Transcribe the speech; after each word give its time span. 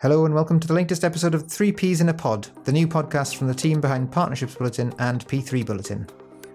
Hello 0.00 0.26
and 0.26 0.32
welcome 0.32 0.60
to 0.60 0.68
the 0.68 0.74
latest 0.74 1.02
episode 1.02 1.34
of 1.34 1.48
Three 1.48 1.72
Ps 1.72 2.00
in 2.00 2.08
a 2.08 2.14
Pod, 2.14 2.46
the 2.62 2.70
new 2.70 2.86
podcast 2.86 3.34
from 3.34 3.48
the 3.48 3.54
team 3.54 3.80
behind 3.80 4.12
Partnerships 4.12 4.54
Bulletin 4.54 4.94
and 5.00 5.26
P3 5.26 5.66
Bulletin. 5.66 6.06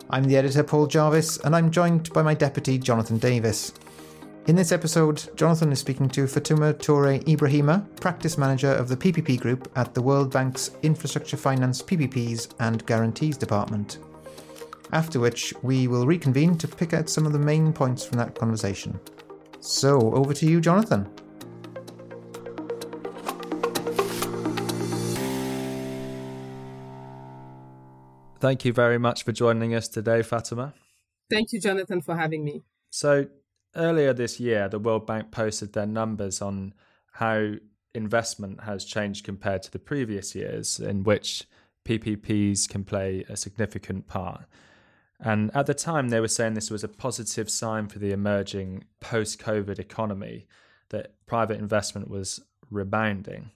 I'm 0.10 0.24
the 0.24 0.38
editor, 0.38 0.64
Paul 0.64 0.88
Jarvis, 0.88 1.40
and 1.40 1.54
I'm 1.54 1.70
joined 1.70 2.14
by 2.14 2.22
my 2.22 2.36
deputy, 2.36 2.78
Jonathan 2.78 3.18
Davis. 3.18 3.74
In 4.48 4.56
this 4.56 4.72
episode, 4.72 5.30
Jonathan 5.36 5.74
is 5.74 5.80
speaking 5.80 6.08
to 6.12 6.24
Fatouma 6.24 6.74
Toure 6.76 7.22
Ibrahima, 7.26 7.86
practice 8.00 8.38
manager 8.38 8.72
of 8.72 8.88
the 8.88 8.96
PPP 8.96 9.42
Group 9.42 9.70
at 9.76 9.94
the 9.94 10.02
World 10.02 10.32
Bank's 10.32 10.72
Infrastructure 10.82 11.36
Finance 11.36 11.82
PPPs 11.82 12.54
and 12.62 12.86
Guarantees 12.86 13.36
Department. 13.36 13.98
After 14.94 15.20
which, 15.20 15.54
we 15.64 15.90
will 15.90 16.08
reconvene 16.08 16.58
to 16.60 16.68
pick 16.70 16.94
out 16.94 17.10
some 17.10 17.26
of 17.26 17.34
the 17.34 17.40
main 17.40 17.74
points 17.74 18.06
from 18.06 18.20
that 18.20 18.36
conversation. 18.40 18.98
So, 19.60 20.14
over 20.14 20.34
to 20.34 20.46
you, 20.46 20.62
Jonathan. 20.62 21.10
Thank 28.44 28.66
you 28.66 28.74
very 28.74 28.98
much 28.98 29.24
for 29.24 29.32
joining 29.32 29.74
us 29.74 29.88
today, 29.88 30.22
Fatima. 30.22 30.74
Thank 31.32 31.54
you, 31.54 31.62
Jonathan, 31.62 32.02
for 32.02 32.18
having 32.18 32.44
me. 32.44 32.62
So, 32.90 33.28
earlier 33.74 34.12
this 34.12 34.38
year, 34.38 34.68
the 34.68 34.80
World 34.80 35.08
Bank 35.08 35.32
posted 35.32 35.72
their 35.72 35.86
numbers 35.86 36.42
on 36.42 36.74
how 37.14 37.54
investment 37.96 38.66
has 38.66 38.84
changed 38.84 39.24
compared 39.24 39.64
to 39.64 39.72
the 39.72 39.80
previous 39.80 40.36
years, 40.36 40.78
in 40.78 41.06
which 41.06 41.46
PPPs 41.86 42.68
can 42.68 42.84
play 42.84 43.24
a 43.30 43.38
significant 43.38 44.08
part. 44.08 44.44
And 45.22 45.50
at 45.56 45.66
the 45.66 45.74
time, 45.74 46.10
they 46.10 46.20
were 46.20 46.28
saying 46.28 46.56
this 46.56 46.70
was 46.70 46.84
a 46.84 46.90
positive 46.90 47.50
sign 47.50 47.88
for 47.88 48.00
the 48.00 48.12
emerging 48.12 48.84
post 49.00 49.40
COVID 49.40 49.80
economy, 49.80 50.48
that 50.90 51.14
private 51.28 51.60
investment 51.60 52.10
was 52.10 52.42
rebounding. 52.70 53.52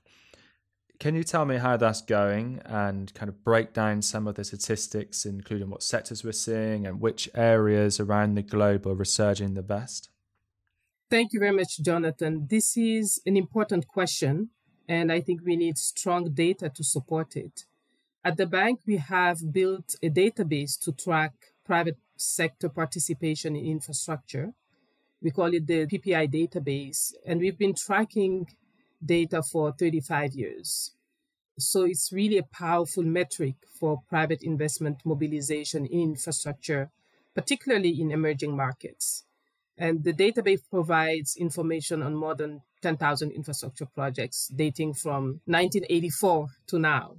Can 0.99 1.13
you 1.13 1.23
tell 1.23 1.45
me 1.45 1.57
how 1.57 1.77
that's 1.77 2.01
going 2.01 2.59
and 2.65 3.13
kind 3.13 3.29
of 3.29 3.43
break 3.43 3.71
down 3.71 4.01
some 4.01 4.27
of 4.27 4.33
the 4.33 4.43
statistics, 4.43 5.25
including 5.25 5.69
what 5.69 5.83
sectors 5.83 6.23
we're 6.23 6.31
seeing 6.31 6.87
and 6.87 6.99
which 6.99 7.29
areas 7.35 7.99
around 7.99 8.33
the 8.33 8.41
globe 8.41 8.87
are 8.87 8.95
resurging 8.95 9.53
the 9.53 9.61
best? 9.61 10.09
Thank 11.09 11.33
you 11.33 11.39
very 11.39 11.55
much, 11.55 11.79
Jonathan. 11.81 12.47
This 12.49 12.75
is 12.75 13.21
an 13.27 13.37
important 13.37 13.87
question, 13.87 14.49
and 14.89 15.11
I 15.11 15.21
think 15.21 15.41
we 15.45 15.55
need 15.55 15.77
strong 15.77 16.33
data 16.33 16.69
to 16.69 16.83
support 16.83 17.35
it. 17.35 17.65
At 18.25 18.37
the 18.37 18.47
bank, 18.47 18.81
we 18.87 18.97
have 18.97 19.53
built 19.53 19.95
a 20.01 20.09
database 20.09 20.79
to 20.81 20.91
track 20.91 21.33
private 21.63 21.97
sector 22.17 22.69
participation 22.69 23.55
in 23.55 23.65
infrastructure. 23.65 24.53
We 25.21 25.29
call 25.31 25.53
it 25.53 25.67
the 25.67 25.85
PPI 25.85 26.27
database, 26.33 27.13
and 27.25 27.39
we've 27.39 27.57
been 27.57 27.75
tracking 27.75 28.47
data 29.03 29.43
for 29.43 29.71
35 29.71 30.33
years. 30.33 30.91
So 31.59 31.85
it's 31.85 32.13
really 32.13 32.37
a 32.37 32.43
powerful 32.43 33.03
metric 33.03 33.55
for 33.79 34.03
private 34.07 34.43
investment 34.43 34.99
mobilization 35.03 35.87
in 35.87 36.01
infrastructure, 36.01 36.91
particularly 37.33 37.99
in 37.99 38.11
emerging 38.11 38.55
markets. 38.55 39.23
And 39.75 40.03
the 40.03 40.13
database 40.13 40.61
provides 40.69 41.35
information 41.35 42.03
on 42.03 42.15
more 42.15 42.35
than 42.35 42.61
10,000 42.81 43.31
infrastructure 43.31 43.87
projects 43.87 44.51
dating 44.55 44.93
from 44.93 45.41
1984 45.45 46.47
to 46.67 46.79
now. 46.79 47.17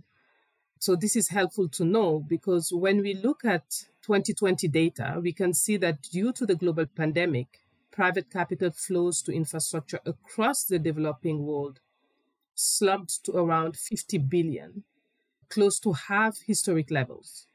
So 0.79 0.95
this 0.95 1.17
is 1.17 1.31
helpful 1.31 1.69
to 1.71 1.85
know 1.85 2.21
because 2.21 2.73
when 2.73 3.03
we 3.03 3.15
look 3.15 3.45
at 3.45 3.69
2020 4.03 4.69
data, 4.69 5.19
we 5.21 5.33
can 5.33 5.53
see 5.53 5.77
that 5.79 6.03
due 6.03 6.33
to 6.33 6.47
the 6.47 6.55
global 6.55 6.87
pandemic, 6.87 7.61
private 7.91 8.31
capital 8.31 8.71
flows 8.71 9.21
to 9.23 9.33
infrastructure 9.33 9.99
across 10.07 10.63
the 10.63 10.79
developing 10.79 11.45
world 11.45 11.81
slumped 12.59 13.25
to 13.25 13.33
around 13.33 13.77
50 13.77 14.19
billion, 14.19 14.83
close 15.49 15.79
to 15.81 15.93
half 15.93 16.39
historic 16.47 16.91
levels. 16.91 17.47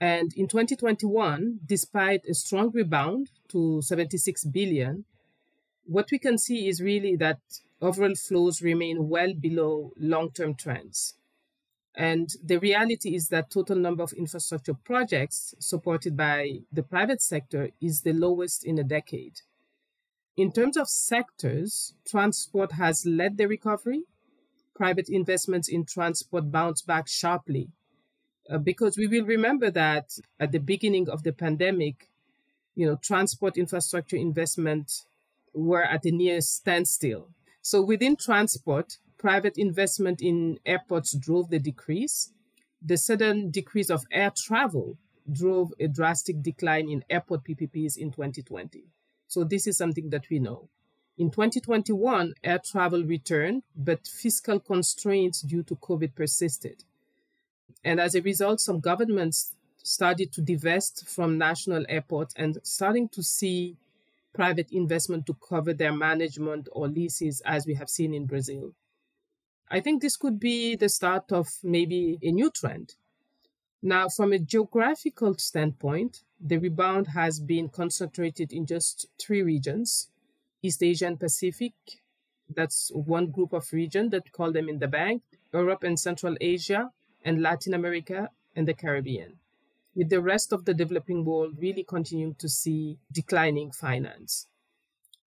And 0.00 0.32
in 0.34 0.48
2021, 0.48 1.60
despite 1.64 2.24
a 2.26 2.34
strong 2.34 2.70
rebound 2.70 3.30
to 3.48 3.80
76 3.82 4.44
billion, 4.44 5.04
what 5.86 6.10
we 6.10 6.18
can 6.18 6.38
see 6.38 6.68
is 6.68 6.82
really 6.82 7.14
that 7.16 7.38
overall 7.80 8.14
flows 8.14 8.60
remain 8.60 9.08
well 9.08 9.32
below 9.32 9.92
long 9.96 10.30
term 10.32 10.54
trends. 10.54 11.14
And 11.94 12.28
the 12.42 12.58
reality 12.58 13.14
is 13.14 13.28
that 13.28 13.50
total 13.50 13.76
number 13.76 14.02
of 14.02 14.12
infrastructure 14.12 14.74
projects 14.74 15.54
supported 15.60 16.16
by 16.16 16.62
the 16.72 16.82
private 16.82 17.22
sector 17.22 17.70
is 17.80 18.00
the 18.00 18.12
lowest 18.12 18.64
in 18.64 18.78
a 18.78 18.84
decade. 18.84 19.42
In 20.36 20.50
terms 20.50 20.76
of 20.76 20.88
sectors, 20.88 21.94
transport 22.04 22.72
has 22.72 23.06
led 23.06 23.36
the 23.36 23.46
recovery. 23.46 24.02
Private 24.74 25.08
investments 25.08 25.68
in 25.68 25.84
transport 25.84 26.50
bounced 26.50 26.86
back 26.86 27.06
sharply 27.06 27.70
uh, 28.50 28.58
because 28.58 28.96
we 28.96 29.06
will 29.06 29.24
remember 29.24 29.70
that 29.70 30.18
at 30.40 30.52
the 30.52 30.58
beginning 30.58 31.08
of 31.08 31.22
the 31.22 31.32
pandemic, 31.32 32.10
you 32.74 32.86
know, 32.86 32.96
transport 32.96 33.56
infrastructure 33.56 34.16
investment 34.16 35.04
were 35.54 35.84
at 35.84 36.04
a 36.04 36.10
near 36.10 36.40
standstill. 36.40 37.28
So 37.62 37.80
within 37.80 38.16
transport, 38.16 38.98
private 39.16 39.56
investment 39.56 40.20
in 40.20 40.58
airports 40.66 41.14
drove 41.14 41.50
the 41.50 41.60
decrease. 41.60 42.32
The 42.82 42.98
sudden 42.98 43.50
decrease 43.50 43.88
of 43.88 44.04
air 44.10 44.32
travel 44.36 44.98
drove 45.30 45.72
a 45.78 45.86
drastic 45.86 46.42
decline 46.42 46.90
in 46.90 47.04
airport 47.08 47.44
PPPs 47.44 47.96
in 47.96 48.10
2020. 48.10 48.84
So 49.28 49.44
this 49.44 49.66
is 49.66 49.76
something 49.76 50.10
that 50.10 50.28
we 50.30 50.38
know. 50.38 50.68
In 51.16 51.30
2021, 51.30 52.34
air 52.42 52.58
travel 52.58 53.04
returned, 53.04 53.62
but 53.76 54.06
fiscal 54.06 54.58
constraints 54.58 55.42
due 55.42 55.62
to 55.62 55.76
COVID 55.76 56.14
persisted. 56.14 56.84
And 57.84 58.00
as 58.00 58.14
a 58.14 58.22
result, 58.22 58.60
some 58.60 58.80
governments 58.80 59.54
started 59.82 60.32
to 60.32 60.40
divest 60.40 61.06
from 61.06 61.38
national 61.38 61.84
airports 61.88 62.34
and 62.36 62.58
starting 62.62 63.08
to 63.10 63.22
see 63.22 63.76
private 64.32 64.72
investment 64.72 65.26
to 65.26 65.34
cover 65.34 65.72
their 65.72 65.92
management 65.92 66.68
or 66.72 66.88
leases, 66.88 67.40
as 67.44 67.66
we 67.66 67.74
have 67.74 67.88
seen 67.88 68.12
in 68.12 68.26
Brazil. 68.26 68.72
I 69.70 69.80
think 69.80 70.02
this 70.02 70.16
could 70.16 70.40
be 70.40 70.74
the 70.74 70.88
start 70.88 71.30
of 71.30 71.48
maybe 71.62 72.18
a 72.22 72.32
new 72.32 72.50
trend. 72.50 72.94
Now, 73.82 74.08
from 74.08 74.32
a 74.32 74.38
geographical 74.38 75.34
standpoint, 75.38 76.22
the 76.40 76.58
rebound 76.58 77.08
has 77.08 77.40
been 77.40 77.68
concentrated 77.68 78.52
in 78.52 78.66
just 78.66 79.06
three 79.18 79.42
regions 79.42 80.08
East 80.62 80.82
Asia 80.82 81.06
and 81.06 81.20
Pacific. 81.20 81.74
That's 82.48 82.90
one 82.94 83.30
group 83.30 83.52
of 83.52 83.70
regions 83.72 84.10
that 84.12 84.32
call 84.32 84.50
them 84.50 84.68
in 84.68 84.78
the 84.78 84.88
bank, 84.88 85.22
Europe 85.52 85.84
and 85.84 85.98
Central 85.98 86.36
Asia, 86.40 86.90
and 87.22 87.42
Latin 87.42 87.74
America 87.74 88.30
and 88.56 88.66
the 88.66 88.74
Caribbean, 88.74 89.34
with 89.94 90.08
the 90.08 90.22
rest 90.22 90.52
of 90.52 90.64
the 90.64 90.74
developing 90.74 91.24
world 91.24 91.58
really 91.58 91.84
continuing 91.84 92.34
to 92.36 92.48
see 92.48 92.98
declining 93.12 93.72
finance. 93.72 94.46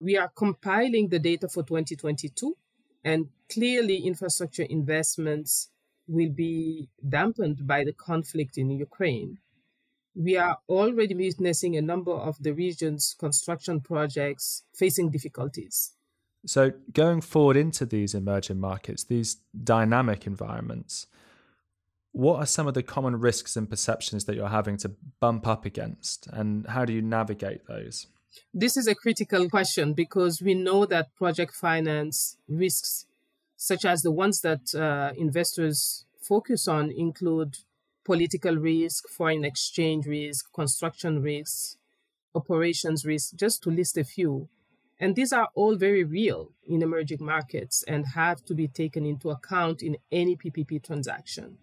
We 0.00 0.16
are 0.16 0.30
compiling 0.34 1.08
the 1.08 1.18
data 1.18 1.48
for 1.48 1.62
2022, 1.62 2.56
and 3.04 3.28
clearly, 3.48 3.98
infrastructure 3.98 4.64
investments 4.64 5.70
will 6.08 6.30
be 6.30 6.88
dampened 7.08 7.66
by 7.66 7.84
the 7.84 7.92
conflict 7.92 8.58
in 8.58 8.70
Ukraine 8.70 9.38
we 10.18 10.36
are 10.36 10.58
already 10.68 11.14
witnessing 11.14 11.76
a 11.76 11.80
number 11.80 12.12
of 12.12 12.42
the 12.42 12.52
region's 12.52 13.14
construction 13.18 13.80
projects 13.80 14.64
facing 14.74 15.10
difficulties. 15.10 15.92
So, 16.44 16.72
going 16.92 17.20
forward 17.20 17.56
into 17.56 17.86
these 17.86 18.14
emerging 18.14 18.58
markets, 18.58 19.04
these 19.04 19.36
dynamic 19.62 20.26
environments, 20.26 21.06
what 22.12 22.38
are 22.38 22.46
some 22.46 22.66
of 22.66 22.74
the 22.74 22.82
common 22.82 23.20
risks 23.20 23.56
and 23.56 23.70
perceptions 23.70 24.24
that 24.24 24.34
you're 24.34 24.48
having 24.48 24.76
to 24.78 24.92
bump 25.20 25.46
up 25.46 25.64
against, 25.64 26.26
and 26.26 26.66
how 26.66 26.84
do 26.84 26.92
you 26.92 27.02
navigate 27.02 27.66
those? 27.66 28.08
This 28.52 28.76
is 28.76 28.88
a 28.88 28.94
critical 28.94 29.48
question 29.48 29.92
because 29.92 30.42
we 30.42 30.54
know 30.54 30.84
that 30.86 31.14
project 31.14 31.54
finance 31.54 32.36
risks, 32.48 33.06
such 33.56 33.84
as 33.84 34.02
the 34.02 34.12
ones 34.12 34.40
that 34.40 34.74
uh, 34.74 35.12
investors 35.16 36.06
focus 36.20 36.66
on, 36.66 36.90
include 36.90 37.58
political 38.08 38.56
risk, 38.56 39.06
foreign 39.10 39.44
exchange 39.44 40.06
risk, 40.06 40.50
construction 40.54 41.20
risks, 41.20 41.76
operations 42.34 43.04
risk, 43.04 43.36
just 43.36 43.62
to 43.62 43.70
list 43.70 43.98
a 43.98 44.02
few. 44.02 44.48
And 44.98 45.14
these 45.14 45.30
are 45.30 45.50
all 45.54 45.76
very 45.76 46.04
real 46.04 46.52
in 46.66 46.80
emerging 46.80 47.22
markets 47.22 47.84
and 47.86 48.14
have 48.14 48.42
to 48.46 48.54
be 48.54 48.66
taken 48.66 49.04
into 49.04 49.28
account 49.28 49.82
in 49.82 49.98
any 50.10 50.36
PPP 50.36 50.82
transaction. 50.82 51.58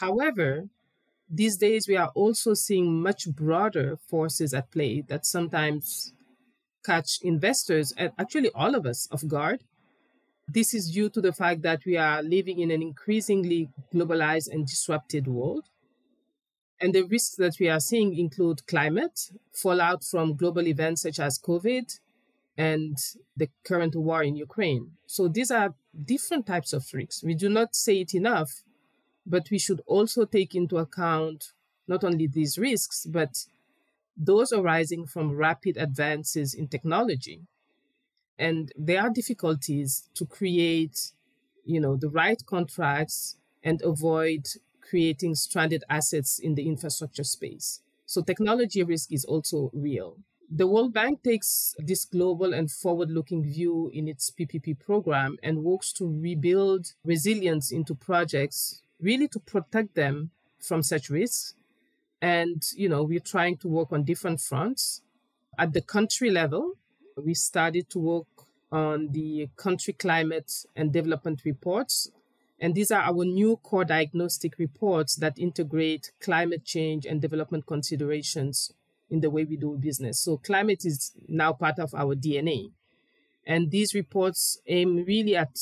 However, 0.00 0.70
these 1.28 1.58
days 1.58 1.86
we 1.86 1.96
are 1.98 2.10
also 2.14 2.54
seeing 2.54 3.02
much 3.02 3.28
broader 3.28 3.98
forces 4.08 4.54
at 4.54 4.70
play 4.70 5.02
that 5.08 5.26
sometimes 5.26 6.14
catch 6.86 7.18
investors 7.20 7.92
and 7.98 8.12
actually 8.18 8.48
all 8.54 8.74
of 8.74 8.86
us 8.86 9.06
off 9.12 9.26
guard 9.28 9.62
this 10.52 10.74
is 10.74 10.90
due 10.90 11.08
to 11.10 11.20
the 11.20 11.32
fact 11.32 11.62
that 11.62 11.84
we 11.84 11.96
are 11.96 12.22
living 12.22 12.58
in 12.58 12.70
an 12.70 12.82
increasingly 12.82 13.68
globalized 13.92 14.48
and 14.50 14.66
disrupted 14.66 15.26
world. 15.26 15.68
And 16.80 16.94
the 16.94 17.02
risks 17.02 17.36
that 17.36 17.56
we 17.60 17.68
are 17.68 17.80
seeing 17.80 18.18
include 18.18 18.66
climate, 18.66 19.30
fallout 19.52 20.02
from 20.02 20.36
global 20.36 20.66
events 20.66 21.02
such 21.02 21.18
as 21.20 21.38
COVID, 21.38 21.98
and 22.56 22.96
the 23.36 23.48
current 23.64 23.94
war 23.94 24.22
in 24.22 24.36
Ukraine. 24.36 24.92
So 25.06 25.28
these 25.28 25.50
are 25.50 25.74
different 26.04 26.46
types 26.46 26.72
of 26.72 26.86
risks. 26.92 27.22
We 27.22 27.34
do 27.34 27.48
not 27.48 27.74
say 27.74 28.00
it 28.00 28.14
enough, 28.14 28.62
but 29.26 29.50
we 29.50 29.58
should 29.58 29.82
also 29.86 30.24
take 30.24 30.54
into 30.54 30.78
account 30.78 31.52
not 31.86 32.02
only 32.02 32.26
these 32.26 32.58
risks, 32.58 33.06
but 33.06 33.46
those 34.16 34.52
arising 34.52 35.06
from 35.06 35.36
rapid 35.36 35.76
advances 35.76 36.54
in 36.54 36.68
technology. 36.68 37.42
And 38.40 38.72
there 38.74 39.02
are 39.02 39.10
difficulties 39.10 40.08
to 40.14 40.24
create, 40.24 41.12
you 41.66 41.78
know, 41.78 41.94
the 41.94 42.08
right 42.08 42.42
contracts 42.46 43.36
and 43.62 43.82
avoid 43.82 44.48
creating 44.80 45.34
stranded 45.34 45.84
assets 45.90 46.38
in 46.38 46.54
the 46.54 46.66
infrastructure 46.66 47.22
space. 47.22 47.82
So 48.06 48.22
technology 48.22 48.82
risk 48.82 49.12
is 49.12 49.26
also 49.26 49.70
real. 49.74 50.16
The 50.50 50.66
World 50.66 50.94
Bank 50.94 51.22
takes 51.22 51.76
this 51.78 52.06
global 52.06 52.54
and 52.54 52.70
forward 52.70 53.10
looking 53.10 53.44
view 53.44 53.90
in 53.92 54.08
its 54.08 54.30
PPP 54.30 54.80
program 54.80 55.36
and 55.42 55.62
works 55.62 55.92
to 55.92 56.08
rebuild 56.10 56.94
resilience 57.04 57.70
into 57.70 57.94
projects, 57.94 58.80
really 59.00 59.28
to 59.28 59.38
protect 59.38 59.94
them 59.94 60.30
from 60.58 60.82
such 60.82 61.10
risks. 61.10 61.54
And, 62.22 62.62
you 62.74 62.88
know, 62.88 63.02
we're 63.02 63.20
trying 63.20 63.58
to 63.58 63.68
work 63.68 63.92
on 63.92 64.04
different 64.04 64.40
fronts. 64.40 65.02
At 65.58 65.74
the 65.74 65.82
country 65.82 66.30
level, 66.30 66.72
we 67.16 67.34
started 67.34 67.88
to 67.90 67.98
work 67.98 68.26
on 68.72 69.10
the 69.12 69.48
country 69.56 69.92
climate 69.92 70.52
and 70.76 70.92
development 70.92 71.42
reports 71.44 72.10
and 72.60 72.74
these 72.74 72.90
are 72.90 73.00
our 73.00 73.24
new 73.24 73.56
core 73.56 73.86
diagnostic 73.86 74.58
reports 74.58 75.16
that 75.16 75.38
integrate 75.38 76.12
climate 76.20 76.64
change 76.64 77.06
and 77.06 77.20
development 77.20 77.66
considerations 77.66 78.72
in 79.08 79.20
the 79.20 79.30
way 79.30 79.44
we 79.44 79.56
do 79.56 79.76
business. 79.78 80.20
So 80.20 80.36
climate 80.36 80.84
is 80.84 81.12
now 81.26 81.54
part 81.54 81.78
of 81.78 81.94
our 81.94 82.14
DNA. 82.14 82.70
And 83.46 83.70
these 83.70 83.94
reports 83.94 84.60
aim 84.66 85.04
really 85.06 85.36
at 85.36 85.58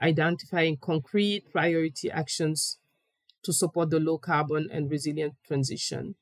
identifying 0.00 0.76
concrete 0.76 1.50
priority 1.50 2.10
actions 2.10 2.78
to 3.44 3.52
support 3.52 3.90
the 3.90 3.98
low 3.98 4.18
carbon 4.18 4.68
and 4.70 4.90
resilient 4.90 5.34
transition. 5.46 6.14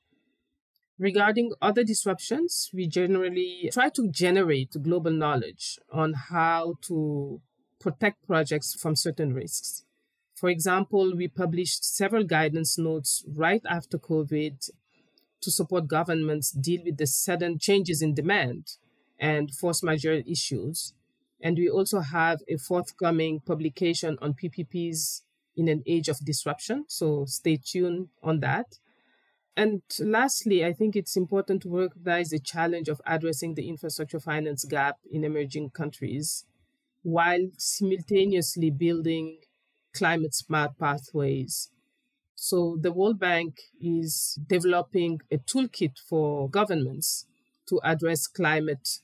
Regarding 1.00 1.52
other 1.62 1.82
disruptions, 1.82 2.68
we 2.74 2.86
generally 2.86 3.70
try 3.72 3.88
to 3.88 4.06
generate 4.10 4.82
global 4.82 5.10
knowledge 5.10 5.78
on 5.90 6.12
how 6.12 6.74
to 6.82 7.40
protect 7.78 8.26
projects 8.26 8.74
from 8.74 8.94
certain 8.94 9.32
risks. 9.32 9.84
For 10.34 10.50
example, 10.50 11.16
we 11.16 11.26
published 11.26 11.86
several 11.86 12.24
guidance 12.24 12.76
notes 12.76 13.24
right 13.26 13.62
after 13.66 13.96
COVID 13.96 14.68
to 15.40 15.50
support 15.50 15.88
governments 15.88 16.50
deal 16.50 16.82
with 16.84 16.98
the 16.98 17.06
sudden 17.06 17.58
changes 17.58 18.02
in 18.02 18.12
demand 18.12 18.76
and 19.18 19.54
force 19.54 19.82
majeure 19.82 20.22
issues. 20.26 20.92
And 21.40 21.56
we 21.56 21.70
also 21.70 22.00
have 22.00 22.40
a 22.46 22.58
forthcoming 22.58 23.40
publication 23.40 24.18
on 24.20 24.34
PPPs 24.34 25.22
in 25.56 25.66
an 25.68 25.82
age 25.86 26.10
of 26.10 26.22
disruption. 26.22 26.84
So 26.88 27.24
stay 27.24 27.56
tuned 27.56 28.08
on 28.22 28.40
that. 28.40 28.76
And 29.56 29.82
lastly, 29.98 30.64
I 30.64 30.72
think 30.72 30.96
it's 30.96 31.16
important 31.16 31.62
to 31.62 31.76
recognize 31.76 32.30
the 32.30 32.38
challenge 32.38 32.88
of 32.88 33.00
addressing 33.06 33.54
the 33.54 33.68
infrastructure 33.68 34.20
finance 34.20 34.64
gap 34.64 34.96
in 35.10 35.24
emerging 35.24 35.70
countries 35.70 36.44
while 37.02 37.50
simultaneously 37.58 38.70
building 38.70 39.38
climate 39.94 40.34
smart 40.34 40.78
pathways. 40.78 41.70
So 42.34 42.78
the 42.80 42.92
World 42.92 43.18
Bank 43.18 43.60
is 43.80 44.38
developing 44.46 45.20
a 45.30 45.38
toolkit 45.38 45.98
for 46.08 46.48
governments 46.48 47.26
to 47.68 47.80
address 47.84 48.26
climate 48.26 49.00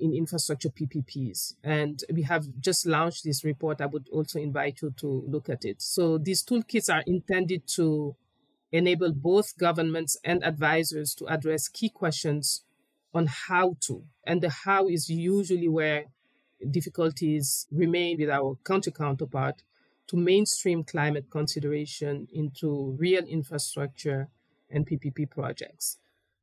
in 0.00 0.14
infrastructure 0.14 0.70
PPPs. 0.70 1.54
And 1.62 2.02
we 2.12 2.22
have 2.22 2.46
just 2.60 2.86
launched 2.86 3.24
this 3.24 3.44
report. 3.44 3.80
I 3.80 3.86
would 3.86 4.08
also 4.10 4.38
invite 4.38 4.80
you 4.80 4.92
to 4.98 5.24
look 5.28 5.48
at 5.48 5.64
it. 5.64 5.82
So 5.82 6.18
these 6.18 6.42
toolkits 6.44 6.92
are 6.92 7.02
intended 7.06 7.66
to 7.76 8.16
enable 8.72 9.12
both 9.12 9.56
governments 9.56 10.16
and 10.24 10.44
advisors 10.44 11.14
to 11.14 11.26
address 11.26 11.68
key 11.68 11.88
questions 11.88 12.64
on 13.14 13.26
how 13.26 13.76
to. 13.80 14.04
And 14.24 14.42
the 14.42 14.50
how 14.50 14.88
is 14.88 15.08
usually 15.08 15.68
where 15.68 16.04
difficulties 16.70 17.66
remain 17.70 18.18
with 18.18 18.30
our 18.30 18.56
country 18.64 18.92
counterpart 18.92 19.62
to 20.08 20.16
mainstream 20.16 20.84
climate 20.84 21.26
consideration 21.30 22.28
into 22.32 22.96
real 22.98 23.24
infrastructure 23.24 24.28
and 24.70 24.86
PPP 24.86 25.30
projects. 25.30 25.98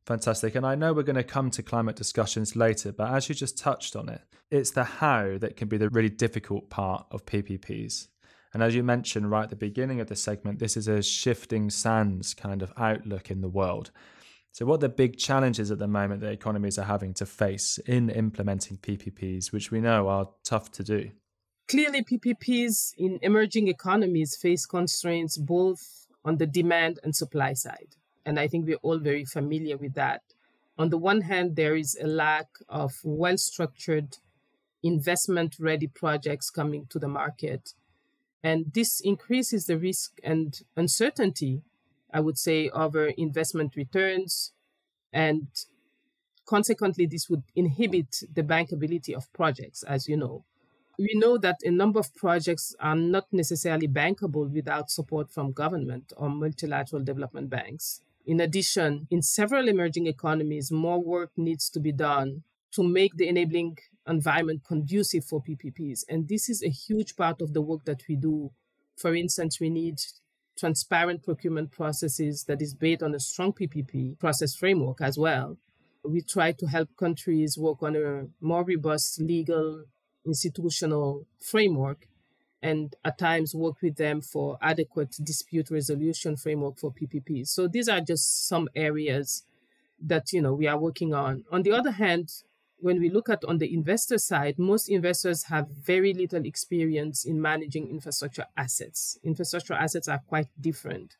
Fantastic. 0.06 0.54
And 0.56 0.66
I 0.66 0.76
know 0.76 0.94
we're 0.94 1.04
going 1.04 1.16
to 1.16 1.24
come 1.24 1.50
to 1.52 1.64
climate 1.64 1.96
discussions 1.96 2.56
later, 2.56 2.92
but 2.92 3.12
as 3.12 3.28
you 3.28 3.34
just 3.34 3.58
touched 3.58 3.96
on 3.96 4.08
it, 4.08 4.22
it's 4.52 4.72
the 4.72 4.84
how 4.84 5.38
that 5.40 5.58
can 5.58 5.68
be 5.68 5.78
the 5.78 5.90
really 5.90 6.10
difficult 6.10 6.70
part 6.70 7.08
of 7.10 7.26
PPPs. 7.26 8.08
And 8.56 8.64
as 8.64 8.74
you 8.74 8.84
mentioned 8.84 9.30
right 9.30 9.44
at 9.44 9.50
the 9.50 9.58
beginning 9.58 10.00
of 10.00 10.08
the 10.08 10.16
segment, 10.16 10.60
this 10.60 10.78
is 10.78 10.88
a 10.88 11.04
shifting 11.04 11.70
sands 11.70 12.34
kind 12.34 12.62
of 12.62 12.72
outlook 12.78 13.30
in 13.30 13.42
the 13.42 13.50
world. 13.50 13.92
So, 14.54 14.66
what 14.66 14.76
are 14.76 14.88
the 14.88 14.90
big 15.04 15.18
challenges 15.18 15.72
at 15.72 15.78
the 15.78 15.90
moment 15.90 16.22
that 16.22 16.32
economies 16.32 16.80
are 16.80 16.86
having 16.86 17.14
to 17.16 17.26
face 17.26 17.80
in 17.80 18.10
implementing 18.10 18.78
PPPs, 18.78 19.52
which 19.52 19.72
we 19.72 19.82
know 19.82 20.08
are 20.08 20.30
tough 20.46 20.72
to 20.72 20.86
do? 20.86 21.12
Clearly, 21.68 22.02
PPPs 22.02 22.94
in 22.98 23.20
emerging 23.22 23.68
economies 23.68 24.38
face 24.38 24.66
constraints 24.66 25.38
both 25.38 26.08
on 26.24 26.38
the 26.38 26.48
demand 26.48 27.02
and 27.04 27.14
supply 27.14 27.52
side. 27.52 27.98
And 28.26 28.40
I 28.40 28.48
think 28.48 28.68
we're 28.68 28.78
all 28.84 29.00
very 29.00 29.26
familiar 29.26 29.76
with 29.76 29.96
that. 29.96 30.22
On 30.78 30.90
the 30.92 30.98
one 30.98 31.20
hand, 31.20 31.58
there 31.58 31.76
is 31.76 31.98
a 32.02 32.08
lack 32.08 32.48
of 32.70 33.02
well 33.04 33.38
structured, 33.38 34.20
investment 34.82 35.58
ready 35.60 35.88
projects 35.88 36.50
coming 36.50 36.86
to 36.92 37.00
the 37.00 37.10
market. 37.10 37.74
And 38.46 38.74
this 38.76 39.00
increases 39.00 39.66
the 39.66 39.76
risk 39.76 40.20
and 40.24 40.62
uncertainty, 40.78 41.64
I 42.14 42.20
would 42.20 42.38
say, 42.38 42.70
over 42.70 43.08
investment 43.08 43.76
returns. 43.76 44.52
And 45.12 45.48
consequently, 46.46 47.08
this 47.08 47.28
would 47.28 47.42
inhibit 47.56 48.22
the 48.32 48.44
bankability 48.44 49.16
of 49.16 49.34
projects, 49.34 49.82
as 49.82 50.08
you 50.08 50.16
know. 50.16 50.46
We 51.00 51.10
know 51.16 51.40
that 51.40 51.58
a 51.64 51.72
number 51.72 52.00
of 52.00 52.14
projects 52.14 52.76
are 52.80 52.96
not 52.96 53.26
necessarily 53.32 53.88
bankable 53.88 54.48
without 54.48 54.92
support 54.92 55.32
from 55.32 55.52
government 55.52 56.14
or 56.16 56.30
multilateral 56.30 57.02
development 57.02 57.50
banks. 57.50 58.02
In 58.28 58.40
addition, 58.40 59.08
in 59.10 59.24
several 59.24 59.68
emerging 59.68 60.06
economies, 60.06 60.72
more 60.72 61.02
work 61.04 61.32
needs 61.36 61.68
to 61.72 61.80
be 61.80 61.92
done 61.92 62.44
to 62.76 62.84
make 62.84 63.16
the 63.16 63.28
enabling 63.28 63.78
environment 64.08 64.62
conducive 64.68 65.24
for 65.26 65.42
PPPs. 65.42 66.04
And 66.10 66.28
this 66.28 66.50
is 66.50 66.62
a 66.62 66.70
huge 66.70 67.16
part 67.16 67.42
of 67.42 67.54
the 67.54 67.62
work 67.62 67.86
that 67.86 68.04
we 68.08 68.16
do. 68.16 68.52
For 68.98 69.16
instance, 69.16 69.60
we 69.60 69.70
need 69.70 70.00
transparent 70.58 71.24
procurement 71.24 71.72
processes 71.72 72.46
that 72.46 72.62
is 72.62 72.74
based 72.74 73.04
on 73.04 73.14
a 73.14 73.20
strong 73.20 73.54
PPP 73.54 74.20
process 74.20 74.56
framework 74.56 75.02
as 75.02 75.18
well. 75.18 75.58
We 76.04 76.22
try 76.22 76.52
to 76.54 76.66
help 76.68 76.90
countries 76.98 77.58
work 77.58 77.82
on 77.82 77.96
a 77.96 78.28
more 78.40 78.64
robust 78.64 79.20
legal 79.20 79.86
institutional 80.26 81.26
framework 81.40 82.08
and 82.62 82.96
at 83.04 83.18
times 83.18 83.54
work 83.54 83.82
with 83.82 83.96
them 83.98 84.22
for 84.22 84.58
adequate 84.62 85.16
dispute 85.24 85.70
resolution 85.70 86.36
framework 86.36 86.78
for 86.78 86.92
PPPs. 86.92 87.50
So 87.50 87.68
these 87.68 87.90
are 87.90 88.02
just 88.02 88.48
some 88.48 88.70
areas 88.76 89.44
that 90.00 90.32
you 90.34 90.42
know 90.42 90.54
we 90.54 90.68
are 90.68 90.78
working 90.78 91.14
on. 91.14 91.44
On 91.52 91.64
the 91.64 91.72
other 91.72 91.92
hand, 91.92 92.30
when 92.80 93.00
we 93.00 93.10
look 93.10 93.30
at 93.30 93.44
on 93.46 93.58
the 93.58 93.74
investor 93.74 94.18
side, 94.18 94.60
most 94.60 94.90
investors 94.90 95.44
have 95.44 95.70
very 95.70 96.14
little 96.14 96.46
experience 96.46 97.26
in 97.26 97.42
managing 97.42 97.90
infrastructure 97.90 98.46
assets. 98.58 99.18
Infrastructure 99.24 99.74
assets 99.74 100.08
are 100.08 100.22
quite 100.28 100.48
different, 100.60 101.16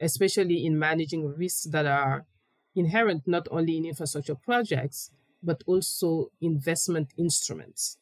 especially 0.00 0.64
in 0.64 0.78
managing 0.78 1.34
risks 1.36 1.64
that 1.64 1.86
are 1.86 2.24
inherent 2.74 3.26
not 3.26 3.48
only 3.50 3.76
in 3.76 3.84
infrastructure 3.84 4.34
projects, 4.34 5.10
but 5.42 5.62
also 5.66 6.30
investment 6.40 7.12
instruments. 7.18 7.98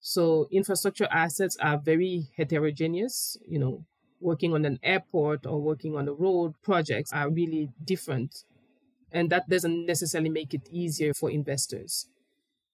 So 0.00 0.48
infrastructure 0.50 1.08
assets 1.10 1.56
are 1.60 1.78
very 1.78 2.28
heterogeneous. 2.36 3.36
You 3.46 3.58
know, 3.58 3.84
working 4.20 4.54
on 4.54 4.64
an 4.64 4.78
airport 4.82 5.46
or 5.46 5.60
working 5.60 5.96
on 5.96 6.08
a 6.08 6.12
road 6.12 6.54
projects 6.62 7.12
are 7.12 7.30
really 7.30 7.70
different. 7.84 8.44
And 9.12 9.30
that 9.30 9.48
doesn't 9.48 9.86
necessarily 9.86 10.30
make 10.30 10.54
it 10.54 10.68
easier 10.70 11.12
for 11.12 11.30
investors. 11.30 12.06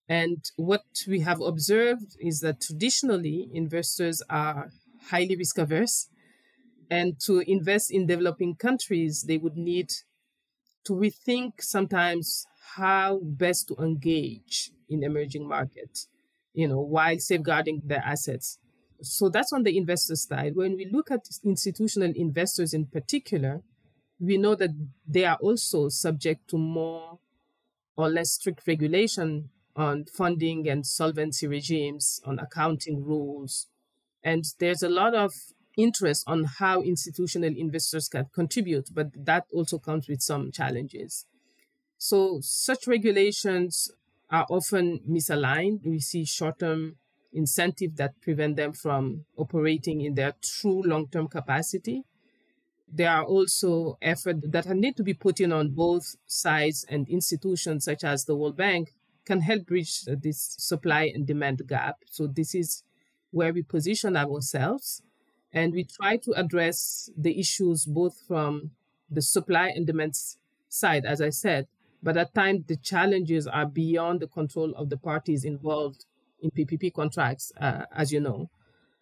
And 0.09 0.45
what 0.57 0.85
we 1.09 1.21
have 1.21 1.41
observed 1.41 2.17
is 2.21 2.41
that 2.41 2.61
traditionally 2.61 3.49
investors 3.53 4.23
are 4.31 4.71
highly 5.11 5.37
risk 5.37 5.59
averse. 5.59 6.09
And 6.89 7.19
to 7.21 7.41
invest 7.41 7.91
in 7.91 8.07
developing 8.07 8.55
countries, 8.55 9.25
they 9.27 9.39
would 9.39 9.57
need 9.57 9.91
to 10.85 10.93
rethink 10.93 11.61
sometimes 11.61 12.47
how 12.77 13.21
best 13.23 13.69
to 13.69 13.77
engage 13.83 14.71
in 14.89 15.03
emerging 15.03 15.49
markets 15.49 16.09
you 16.57 16.67
know, 16.67 16.81
while 16.81 17.19
safeguarding 17.19 17.83
their 17.85 18.03
assets. 18.05 18.59
So 19.03 19.29
that's 19.29 19.53
on 19.53 19.63
the 19.63 19.77
investor 19.77 20.17
side. 20.17 20.57
When 20.57 20.75
we 20.75 20.89
look 20.91 21.11
at 21.11 21.29
institutional 21.45 22.13
investors 22.17 22.73
in 22.73 22.87
particular, 22.87 23.61
we 24.19 24.39
know 24.39 24.55
that 24.55 24.71
they 25.07 25.27
are 25.27 25.37
also 25.37 25.91
subject 25.91 26.49
to 26.49 26.57
more 26.57 27.19
or 27.95 28.09
less 28.09 28.33
strict 28.33 28.67
regulation 28.67 29.51
on 29.77 30.07
funding 30.07 30.69
and 30.69 30.87
solvency 30.87 31.47
regimes, 31.47 32.21
on 32.25 32.39
accounting 32.39 33.05
rules. 33.05 33.67
And 34.25 34.45
there's 34.59 34.83
a 34.83 34.89
lot 34.89 35.15
of 35.15 35.33
interest 35.77 36.25
on 36.27 36.45
how 36.45 36.81
institutional 36.81 37.55
investors 37.57 38.09
can 38.09 38.27
contribute, 38.35 38.89
but 38.93 39.09
that 39.15 39.45
also 39.53 39.79
comes 39.79 40.09
with 40.09 40.23
some 40.23 40.51
challenges. 40.51 41.27
So, 41.99 42.41
such 42.43 42.87
regulations 42.87 43.91
are 44.31 44.47
often 44.51 45.01
misaligned. 45.09 45.85
We 45.85 46.01
see 46.01 46.25
short 46.25 46.59
term 46.59 46.97
incentive 47.33 47.97
that 47.97 48.21
prevent 48.23 48.57
them 48.57 48.73
from 48.73 49.27
operating 49.37 50.01
in 50.01 50.15
their 50.15 50.35
true 50.43 50.83
long 50.83 51.09
term 51.09 51.29
capacity. 51.29 52.03
There 52.89 53.11
are 53.11 53.25
also 53.25 53.99
efforts 54.01 54.41
that 54.49 54.67
need 54.69 54.97
to 54.97 55.03
be 55.03 55.15
put 55.15 55.41
in 55.41 55.53
on 55.53 55.71
both 55.71 56.17
sides, 56.27 56.87
and 56.89 57.09
institutions 57.09 57.85
such 57.85 58.05
as 58.05 58.25
the 58.25 58.37
World 58.37 58.57
Bank 58.57 58.93
can 59.27 59.41
help 59.41 59.67
bridge 59.67 60.05
this 60.07 60.57
supply 60.59 61.11
and 61.15 61.27
demand 61.27 61.63
gap. 61.67 61.97
So, 62.11 62.27
this 62.27 62.55
is 62.55 62.85
where 63.31 63.53
we 63.53 63.63
position 63.63 64.17
ourselves. 64.17 65.03
And 65.53 65.73
we 65.73 65.85
try 65.85 66.17
to 66.19 66.33
address 66.33 67.11
the 67.17 67.39
issues 67.39 67.87
both 67.87 68.21
from 68.27 68.73
the 69.11 69.23
supply 69.23 69.69
and 69.69 69.87
demand 69.87 70.15
side, 70.69 71.05
as 71.05 71.21
I 71.21 71.31
said, 71.31 71.67
but 72.03 72.17
at 72.17 72.35
times 72.35 72.65
the 72.67 72.77
challenges 72.77 73.47
are 73.47 73.67
beyond 73.67 74.21
the 74.21 74.27
control 74.27 74.73
of 74.77 74.91
the 74.91 74.97
parties 74.97 75.45
involved 75.45 76.05
in 76.41 76.51
PPP 76.51 76.93
contracts, 76.93 77.53
uh, 77.61 77.83
as 77.95 78.13
you 78.13 78.21
know. 78.21 78.51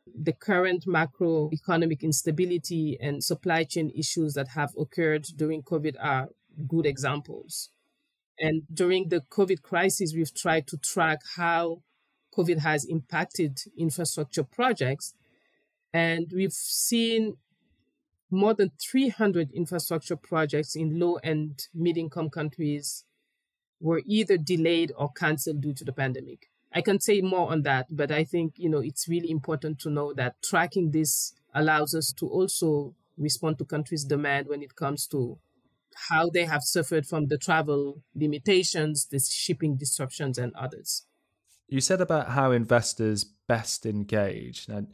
The 0.07 0.33
current 0.33 0.85
macroeconomic 0.87 2.03
instability 2.03 2.97
and 3.01 3.25
supply 3.25 3.65
chain 3.65 3.91
issues 3.97 4.35
that 4.35 4.49
have 4.49 4.73
occurred 4.79 5.25
during 5.37 5.63
COVID 5.63 5.97
are 6.01 6.29
good 6.69 6.87
examples. 6.87 7.71
And 8.39 8.63
during 8.73 9.09
the 9.09 9.21
COVID 9.21 9.63
crisis, 9.63 10.13
we've 10.15 10.35
tried 10.35 10.67
to 10.69 10.77
track 10.77 11.21
how 11.37 11.83
COVID 12.37 12.59
has 12.61 12.85
impacted 12.85 13.61
infrastructure 13.79 14.43
projects. 14.43 15.15
And 15.93 16.31
we've 16.35 16.53
seen 16.53 17.37
more 18.31 18.55
than 18.55 18.73
300 18.91 19.53
infrastructure 19.53 20.17
projects 20.17 20.75
in 20.75 20.99
low 20.99 21.19
and 21.23 21.67
mid 21.73 21.97
income 21.97 22.31
countries 22.31 23.05
were 23.81 24.03
either 24.07 24.37
delayed 24.37 24.93
or 24.97 25.13
canceled 25.13 25.61
due 25.61 25.75
to 25.75 25.85
the 25.85 25.93
pandemic. 25.93 26.49
I 26.73 26.81
can 26.81 27.01
say 27.01 27.21
more 27.21 27.53
on 27.53 27.63
that, 27.63 27.87
but 27.89 28.11
I 28.11 28.25
think, 28.25 28.55
you 28.57 28.69
know, 28.69 28.81
it's 28.81 29.09
really 29.09 29.31
important 29.31 29.79
to 29.81 29.91
know 29.91 30.13
that 30.15 30.43
tracking 30.43 30.91
this 30.91 31.35
allows 31.55 31.95
us 31.95 32.13
to 32.19 32.27
also 32.27 32.95
respond 33.17 33.59
to 33.59 33.65
countries' 33.65 34.05
demand 34.05 34.49
when 34.49 34.63
it 34.63 34.75
comes 34.75 35.07
to 35.09 35.39
how 36.09 36.29
they 36.29 36.45
have 36.45 36.63
suffered 36.63 37.07
from 37.07 37.27
the 37.29 37.39
travel 37.39 38.03
limitations, 38.15 39.07
the 39.07 39.19
shipping 39.19 39.77
disruptions, 39.77 40.39
and 40.39 40.53
others. 40.55 41.07
You 41.69 41.81
said 41.81 42.01
about 42.01 42.31
how 42.31 42.53
investors 42.53 43.25
best 43.25 43.87
engage. 43.87 44.69
Now, 44.69 44.87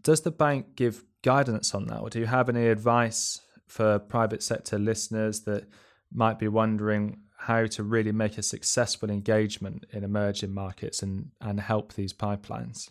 does 0.00 0.22
the 0.22 0.30
bank 0.30 0.76
give 0.76 1.04
guidance 1.22 1.74
on 1.74 1.86
that, 1.86 2.00
or 2.00 2.10
do 2.10 2.18
you 2.18 2.26
have 2.26 2.48
any 2.48 2.66
advice 2.68 3.40
for 3.66 3.98
private 3.98 4.42
sector 4.42 4.78
listeners 4.78 5.40
that 5.42 5.68
might 6.12 6.38
be 6.38 6.48
wondering 6.48 7.18
how 7.36 7.66
to 7.66 7.82
really 7.82 8.12
make 8.12 8.36
a 8.36 8.42
successful 8.42 9.10
engagement 9.10 9.86
in 9.92 10.04
emerging 10.04 10.52
markets 10.52 11.02
and, 11.02 11.30
and 11.40 11.60
help 11.60 11.94
these 11.94 12.12
pipelines? 12.12 12.90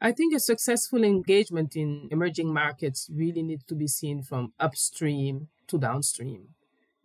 I 0.00 0.12
think 0.12 0.34
a 0.34 0.40
successful 0.40 1.04
engagement 1.04 1.74
in 1.74 2.08
emerging 2.10 2.52
markets 2.52 3.08
really 3.12 3.42
needs 3.42 3.64
to 3.64 3.74
be 3.74 3.88
seen 3.88 4.22
from 4.22 4.52
upstream 4.60 5.48
to 5.68 5.78
downstream. 5.78 6.48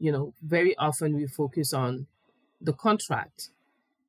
You 0.01 0.11
know, 0.11 0.33
very 0.41 0.75
often 0.77 1.15
we 1.15 1.27
focus 1.27 1.73
on 1.73 2.07
the 2.59 2.73
contract, 2.73 3.49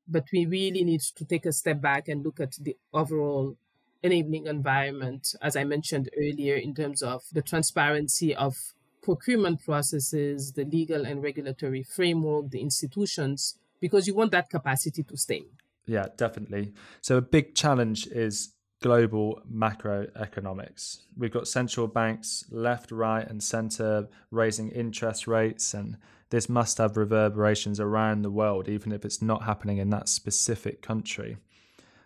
but 0.08 0.24
we 0.32 0.46
really 0.46 0.84
need 0.84 1.02
to 1.18 1.24
take 1.24 1.46
a 1.46 1.52
step 1.52 1.80
back 1.80 2.08
and 2.08 2.24
look 2.24 2.40
at 2.40 2.52
the 2.58 2.76
overall 2.92 3.56
enabling 4.02 4.46
environment, 4.46 5.34
as 5.40 5.54
I 5.54 5.64
mentioned 5.64 6.08
earlier, 6.16 6.56
in 6.56 6.74
terms 6.74 7.02
of 7.02 7.22
the 7.32 7.42
transparency 7.42 8.34
of 8.34 8.72
procurement 9.02 9.64
processes, 9.64 10.52
the 10.52 10.64
legal 10.64 11.04
and 11.04 11.22
regulatory 11.22 11.82
framework, 11.82 12.50
the 12.50 12.60
institutions, 12.60 13.58
because 13.80 14.06
you 14.06 14.14
want 14.14 14.30
that 14.32 14.48
capacity 14.48 15.02
to 15.02 15.16
stay. 15.16 15.44
Yeah, 15.86 16.06
definitely. 16.16 16.72
So, 17.00 17.16
a 17.16 17.22
big 17.22 17.54
challenge 17.54 18.06
is 18.06 18.54
global 18.82 19.40
macroeconomics. 19.50 21.02
We've 21.16 21.32
got 21.32 21.48
central 21.48 21.86
banks 21.86 22.44
left, 22.50 22.90
right, 22.90 23.26
and 23.26 23.42
center 23.42 24.08
raising 24.30 24.70
interest 24.70 25.26
rates, 25.26 25.72
and 25.72 25.96
this 26.30 26.48
must 26.48 26.78
have 26.78 26.96
reverberations 26.96 27.80
around 27.80 28.22
the 28.22 28.30
world, 28.30 28.68
even 28.68 28.92
if 28.92 29.04
it's 29.04 29.22
not 29.22 29.44
happening 29.44 29.78
in 29.78 29.90
that 29.90 30.08
specific 30.08 30.82
country. 30.82 31.36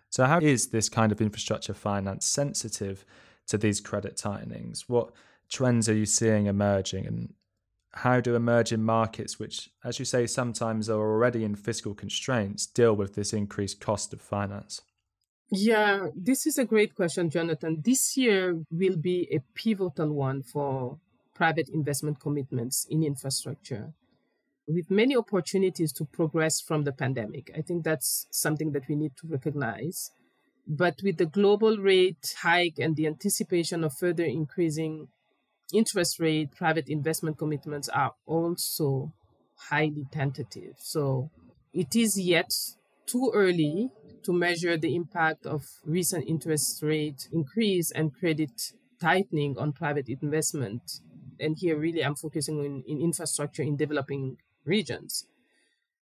So, 0.09 0.25
how 0.25 0.39
is 0.39 0.67
this 0.67 0.87
kind 0.87 1.11
of 1.11 1.21
infrastructure 1.21 1.73
finance 1.73 2.25
sensitive 2.25 3.05
to 3.47 3.57
these 3.57 3.81
credit 3.81 4.15
tightenings? 4.15 4.87
What 4.87 5.11
trends 5.49 5.89
are 5.89 5.95
you 5.95 6.05
seeing 6.05 6.45
emerging 6.45 7.05
and 7.05 7.33
how 7.93 8.19
do 8.21 8.35
emerging 8.35 8.83
markets, 8.83 9.39
which, 9.39 9.69
as 9.83 9.97
you 9.97 10.05
say, 10.05 10.27
sometimes 10.27 10.89
are 10.89 10.99
already 10.99 11.43
in 11.43 11.55
fiscal 11.55 11.95
constraints, 11.95 12.67
deal 12.67 12.95
with 12.95 13.15
this 13.15 13.33
increased 13.33 13.81
cost 13.81 14.13
of 14.13 14.21
finance? 14.21 14.81
Yeah, 15.49 16.07
this 16.15 16.45
is 16.45 16.57
a 16.57 16.65
great 16.65 16.93
question, 16.95 17.29
Jonathan. 17.29 17.81
This 17.83 18.17
year 18.17 18.59
will 18.69 18.97
be 18.97 19.29
a 19.31 19.39
pivotal 19.55 20.11
one 20.11 20.43
for 20.43 20.99
private 21.33 21.69
investment 21.69 22.19
commitments 22.19 22.85
in 22.89 23.03
infrastructure 23.03 23.93
with 24.67 24.91
many 24.91 25.15
opportunities 25.15 25.93
to 25.93 26.03
progress 26.03 26.59
from 26.59 26.83
the 26.83 26.91
pandemic. 26.91 27.49
I 27.57 27.61
think 27.61 27.85
that's 27.85 28.27
something 28.29 28.73
that 28.73 28.89
we 28.89 28.95
need 28.95 29.13
to 29.21 29.27
recognize. 29.27 30.11
But 30.67 30.95
with 31.01 31.17
the 31.17 31.25
global 31.25 31.77
rate 31.77 32.35
hike 32.41 32.77
and 32.77 32.97
the 32.97 33.07
anticipation 33.07 33.85
of 33.85 33.93
further 33.93 34.25
increasing 34.25 35.07
interest 35.73 36.19
rate, 36.19 36.53
private 36.53 36.89
investment 36.89 37.37
commitments 37.37 37.87
are 37.87 38.13
also 38.25 39.13
highly 39.69 40.05
tentative. 40.11 40.73
So 40.79 41.29
it 41.73 41.95
is 41.95 42.19
yet 42.19 42.51
too 43.05 43.31
early 43.33 43.91
to 44.27 44.33
measure 44.33 44.75
the 44.75 44.93
impact 44.93 45.45
of 45.45 45.65
recent 45.85 46.27
interest 46.27 46.83
rate 46.83 47.29
increase 47.31 47.91
and 47.91 48.13
credit 48.13 48.73
tightening 48.99 49.57
on 49.57 49.71
private 49.71 50.09
investment. 50.09 50.99
And 51.39 51.57
here, 51.57 51.77
really, 51.77 52.03
I'm 52.03 52.15
focusing 52.15 52.59
on 52.59 52.83
in 52.85 52.99
infrastructure 52.99 53.63
in 53.63 53.77
developing 53.77 54.35
regions. 54.65 55.27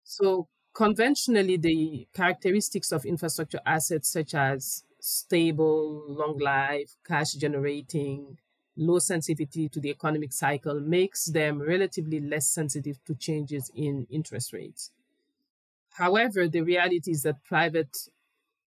So, 0.06 0.48
conventionally, 0.74 1.58
the 1.58 2.08
characteristics 2.14 2.94
of 2.94 3.06
infrastructure 3.06 3.60
assets, 3.66 4.10
such 4.10 4.34
as 4.34 4.86
stable, 5.02 6.06
long 6.08 6.38
life, 6.40 6.96
cash 7.06 7.34
generating, 7.34 8.38
low 8.78 9.00
sensitivity 9.00 9.68
to 9.68 9.82
the 9.82 9.90
economic 9.90 10.32
cycle 10.32 10.80
makes 10.80 11.26
them 11.26 11.62
relatively 11.62 12.22
less 12.22 12.48
sensitive 12.48 13.04
to 13.06 13.16
changes 13.16 13.70
in 13.76 14.08
interest 14.10 14.54
rates. 14.54 14.92
However, 15.94 16.48
the 16.48 16.62
reality 16.62 17.12
is 17.12 17.22
that 17.24 17.44
private 17.44 18.10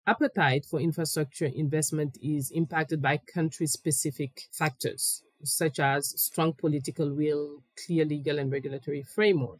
appetite 0.07 0.65
for 0.65 0.79
infrastructure 0.79 1.45
investment 1.45 2.17
is 2.23 2.49
impacted 2.51 3.01
by 3.01 3.17
country 3.17 3.67
specific 3.67 4.43
factors, 4.51 5.21
such 5.43 5.79
as 5.79 6.19
strong 6.19 6.53
political 6.53 7.13
will, 7.13 7.61
clear 7.85 8.05
legal 8.05 8.39
and 8.39 8.51
regulatory 8.51 9.03
framework. 9.03 9.59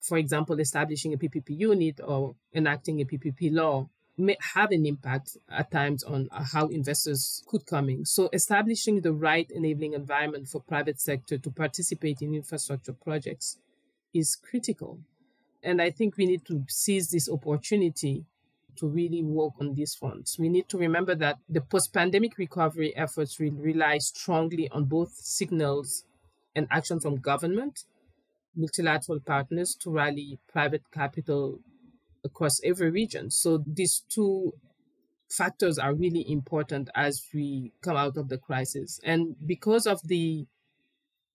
For 0.00 0.18
example, 0.18 0.58
establishing 0.58 1.14
a 1.14 1.18
PPP 1.18 1.50
unit 1.50 2.00
or 2.02 2.34
enacting 2.52 3.00
a 3.00 3.04
PPP 3.04 3.52
law 3.52 3.88
may 4.18 4.36
have 4.54 4.72
an 4.72 4.84
impact 4.84 5.36
at 5.48 5.70
times 5.70 6.02
on 6.02 6.28
how 6.32 6.66
investors 6.66 7.42
could 7.46 7.64
come 7.64 7.88
in. 7.88 8.04
So 8.04 8.28
establishing 8.32 9.00
the 9.00 9.12
right 9.12 9.50
enabling 9.50 9.94
environment 9.94 10.48
for 10.48 10.60
private 10.60 11.00
sector 11.00 11.38
to 11.38 11.50
participate 11.50 12.20
in 12.20 12.34
infrastructure 12.34 12.92
projects 12.92 13.56
is 14.12 14.36
critical. 14.36 14.98
And 15.62 15.80
I 15.80 15.90
think 15.90 16.16
we 16.16 16.26
need 16.26 16.44
to 16.46 16.64
seize 16.68 17.10
this 17.10 17.28
opportunity 17.28 18.24
to 18.76 18.88
really 18.88 19.22
work 19.22 19.52
on 19.60 19.74
these 19.74 19.94
fronts. 19.94 20.38
We 20.38 20.48
need 20.48 20.68
to 20.68 20.78
remember 20.78 21.14
that 21.16 21.38
the 21.48 21.60
post 21.60 21.92
pandemic 21.92 22.38
recovery 22.38 22.96
efforts 22.96 23.38
will 23.38 23.52
rely 23.52 23.98
strongly 23.98 24.68
on 24.70 24.84
both 24.84 25.12
signals 25.12 26.04
and 26.54 26.66
action 26.70 27.00
from 27.00 27.16
government, 27.16 27.84
multilateral 28.56 29.20
partners 29.20 29.76
to 29.82 29.90
rally 29.90 30.38
private 30.52 30.82
capital 30.92 31.60
across 32.24 32.60
every 32.64 32.90
region. 32.90 33.30
So 33.30 33.64
these 33.66 34.02
two 34.08 34.52
factors 35.30 35.78
are 35.78 35.94
really 35.94 36.24
important 36.28 36.90
as 36.94 37.22
we 37.32 37.72
come 37.82 37.96
out 37.96 38.16
of 38.16 38.28
the 38.28 38.38
crisis. 38.38 39.00
And 39.04 39.36
because 39.46 39.86
of 39.86 40.00
the 40.04 40.46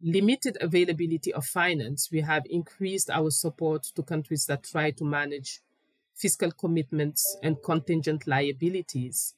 limited 0.02 0.58
availability 0.62 1.34
of 1.34 1.46
finance, 1.46 2.10
we 2.12 2.22
have 2.22 2.44
increased 2.50 3.10
our 3.10 3.32
support 3.32 3.84
to 3.96 4.04
countries 4.04 4.46
that 4.48 4.64
try 4.64 4.92
to 4.92 5.04
manage 5.06 5.62
fiscal 6.16 6.52
commitments 6.52 7.38
and 7.44 7.62
contingent 7.62 8.26
liabilities 8.26 9.36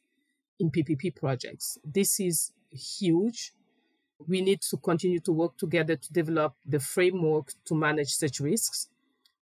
in 0.60 0.72
PPP 0.72 1.16
projects. 1.16 1.78
This 1.84 2.20
is 2.20 2.52
huge. 2.72 3.54
We 4.28 4.42
need 4.42 4.62
to 4.70 4.78
continue 4.78 5.20
to 5.22 5.32
work 5.32 5.58
together 5.58 5.96
to 5.96 6.14
develop 6.14 6.56
the 6.66 6.80
framework 6.80 7.54
to 7.66 7.76
manage 7.76 8.10
such 8.10 8.40
risks 8.40 8.90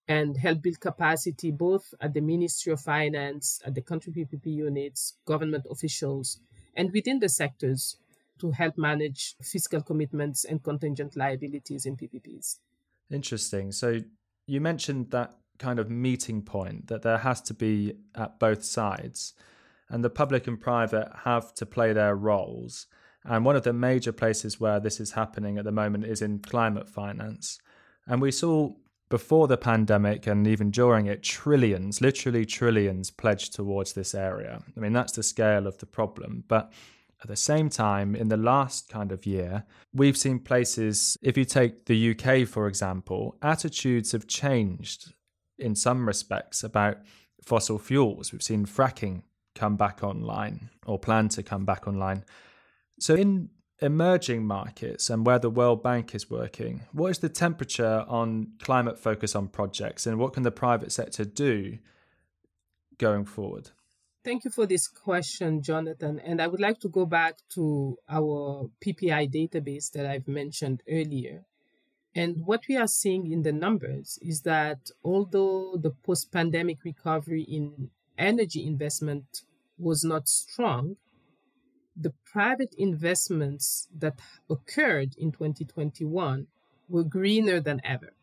and 0.08 0.38
help 0.38 0.62
build 0.62 0.80
capacity 0.80 1.52
both 1.52 1.94
at 2.02 2.14
the 2.14 2.22
Ministry 2.22 2.74
of 2.74 2.82
Finance, 2.82 3.62
at 3.66 3.74
the 3.74 3.82
country 3.82 4.12
PPP 4.12 4.48
units, 4.48 5.18
government 5.26 5.66
officials, 5.70 6.40
and 6.76 6.92
within 6.92 7.20
the 7.20 7.30
sectors 7.30 7.98
to 8.40 8.52
help 8.52 8.78
manage 8.78 9.36
fiscal 9.42 9.82
commitments 9.82 10.44
and 10.44 10.64
contingent 10.64 11.16
liabilities 11.16 11.86
in 11.86 11.96
PPPs. 11.96 12.58
Interesting. 13.12 13.72
So 13.72 14.02
you 14.48 14.60
mentioned 14.60 15.12
that 15.12 15.36
kind 15.60 15.80
of 15.80 15.90
meeting 15.90 16.42
point 16.42 16.88
that 16.88 17.02
there 17.02 17.20
has 17.20 17.42
to 17.42 17.54
be 17.54 17.94
at 18.16 18.40
both 18.40 18.64
sides, 18.64 19.34
and 19.90 20.04
the 20.04 20.10
public 20.10 20.48
and 20.48 20.60
private 20.60 21.10
have 21.24 21.54
to 21.56 21.66
play 21.66 21.94
their 21.94 22.16
roles. 22.16 22.88
And 23.26 23.46
one 23.46 23.56
of 23.56 23.64
the 23.64 23.74
major 23.74 24.12
places 24.12 24.60
where 24.60 24.80
this 24.80 25.00
is 25.00 25.12
happening 25.12 25.58
at 25.58 25.64
the 25.64 25.72
moment 25.72 26.06
is 26.06 26.22
in 26.22 26.40
climate 26.40 26.90
finance. 26.90 27.60
And 28.06 28.22
we 28.22 28.32
saw 28.32 28.74
before 29.10 29.48
the 29.48 29.58
pandemic 29.58 30.26
and 30.26 30.48
even 30.48 30.72
during 30.72 31.06
it, 31.06 31.22
trillions, 31.24 32.02
literally 32.02 32.46
trillions, 32.46 33.12
pledged 33.12 33.54
towards 33.54 33.94
this 33.94 34.16
area. 34.16 34.62
I 34.76 34.80
mean, 34.80 34.92
that's 34.92 35.14
the 35.14 35.24
scale 35.24 35.68
of 35.68 35.78
the 35.78 35.86
problem. 35.86 36.44
But 36.48 36.74
at 37.22 37.30
the 37.30 37.36
same 37.36 37.70
time, 37.70 38.16
in 38.16 38.28
the 38.28 38.38
last 38.38 38.90
kind 38.90 39.12
of 39.12 39.26
year, 39.26 39.66
we've 39.94 40.18
seen 40.18 40.40
places, 40.40 41.16
if 41.22 41.38
you 41.38 41.46
take 41.46 41.86
the 41.86 42.12
UK, 42.12 42.48
for 42.48 42.68
example, 42.68 43.38
attitudes 43.42 44.12
have 44.12 44.28
changed 44.28 45.14
in 45.58 45.76
some 45.76 46.08
respects 46.08 46.64
about 46.64 46.98
fossil 47.44 47.78
fuels. 47.78 48.32
We've 48.32 48.44
seen 48.44 48.66
fracking 48.66 49.24
come 49.56 49.76
back 49.76 50.04
online 50.04 50.70
or 50.86 50.98
plan 51.00 51.30
to 51.30 51.44
come 51.44 51.66
back 51.66 51.88
online. 51.88 52.24
So, 53.00 53.16
in 53.16 53.50
emerging 53.82 54.46
markets 54.46 55.10
and 55.10 55.26
where 55.26 55.40
the 55.40 55.50
World 55.50 55.84
Bank 55.84 56.16
is 56.16 56.30
working, 56.30 56.82
what 56.92 57.10
is 57.10 57.20
the 57.20 57.30
temperature 57.30 58.06
on 58.08 58.54
climate 58.60 58.98
focus 58.98 59.36
on 59.36 59.48
projects 59.48 60.06
and 60.06 60.18
what 60.18 60.34
can 60.34 60.44
the 60.44 60.52
private 60.52 60.92
sector 60.92 61.26
do 61.26 61.78
going 62.98 63.26
forward? 63.26 63.72
Thank 64.24 64.46
you 64.46 64.52
for 64.52 64.66
this 64.66 64.88
question, 64.88 65.62
Jonathan. 65.62 66.20
And 66.20 66.42
I 66.42 66.48
would 66.48 66.62
like 66.62 66.80
to 66.80 66.90
go 66.90 67.06
back 67.06 67.40
to 67.56 67.98
our 68.08 68.70
PPI 68.86 69.30
database 69.30 69.92
that 69.92 70.06
I've 70.06 70.30
mentioned 70.30 70.82
earlier. 70.90 71.44
And 72.16 72.46
what 72.46 72.64
we 72.70 72.78
are 72.78 72.88
seeing 72.88 73.32
in 73.32 73.42
the 73.42 73.52
numbers 73.52 74.20
is 74.22 74.42
that 74.42 74.92
although 75.04 75.78
the 75.78 75.90
post 75.90 76.32
pandemic 76.32 76.84
recovery 76.84 77.42
in 77.44 77.90
energy 78.18 78.66
investment 78.66 79.42
was 79.78 80.04
not 80.04 80.28
strong, 80.28 80.98
the 81.96 82.14
private 82.32 82.76
investments 82.78 83.88
that 83.98 84.20
occurred 84.50 85.16
in 85.18 85.32
2021 85.32 86.48
were 86.88 87.04
greener 87.04 87.60
than 87.60 87.82
ever. 87.84 88.14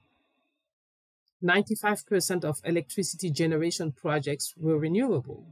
95% 1.42 2.44
of 2.44 2.60
electricity 2.64 3.30
generation 3.30 3.92
projects 3.92 4.54
were 4.56 4.78
renewable 4.78 5.46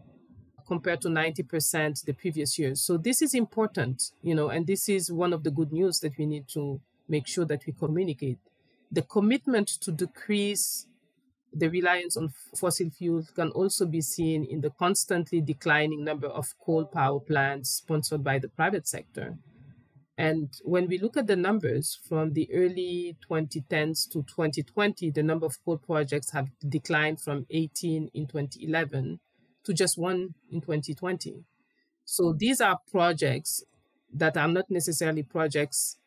compared 0.67 1.01
to 1.01 1.09
90% 1.09 2.05
the 2.05 2.13
previous 2.13 2.59
years. 2.59 2.83
So 2.83 2.99
this 2.99 3.23
is 3.23 3.35
important, 3.35 4.11
you 4.21 4.35
know, 4.35 4.51
and 4.51 4.67
this 4.67 4.89
is 4.89 5.11
one 5.11 5.33
of 5.33 5.43
the 5.43 5.51
good 5.51 5.73
news 5.73 6.01
that 6.01 6.19
we 6.19 6.27
need 6.27 6.47
to 6.49 6.81
make 7.09 7.27
sure 7.27 7.45
that 7.47 7.67
we 7.67 7.73
communicate. 7.73 8.39
The 8.91 9.03
commitment 9.03 9.69
to 9.83 9.93
decrease 9.93 10.87
the 11.53 11.69
reliance 11.69 12.17
on 12.17 12.33
fossil 12.55 12.91
fuels 12.91 13.31
can 13.31 13.51
also 13.51 13.87
be 13.87 14.01
seen 14.01 14.45
in 14.45 14.61
the 14.61 14.71
constantly 14.71 15.41
declining 15.41 16.05
number 16.05 16.27
of 16.27 16.55
coal 16.65 16.85
power 16.85 17.21
plants 17.21 17.71
sponsored 17.71 18.23
by 18.23 18.39
the 18.39 18.49
private 18.49 18.87
sector. 18.87 19.37
And 20.17 20.53
when 20.65 20.89
we 20.89 20.99
look 20.99 21.17
at 21.17 21.29
the 21.29 21.37
numbers 21.37 21.99
from 22.09 22.33
the 22.33 22.53
early 22.53 23.17
2010s 23.31 24.11
to 24.11 24.25
2020, 24.25 25.11
the 25.11 25.23
number 25.23 25.47
of 25.47 25.57
coal 25.65 25.79
projects 25.79 26.33
have 26.33 26.51
declined 26.69 27.21
from 27.21 27.47
18 27.51 28.11
in 28.13 28.27
2011 28.27 29.21
to 29.65 29.73
just 29.73 29.97
one 29.97 30.35
in 30.51 30.61
2020. 30.61 31.45
So 32.05 32.35
these 32.37 32.61
are 32.61 32.81
projects 32.91 33.63
that 34.13 34.37
are 34.37 34.49
not 34.49 34.65
necessarily 34.71 35.23
projects 35.23 35.99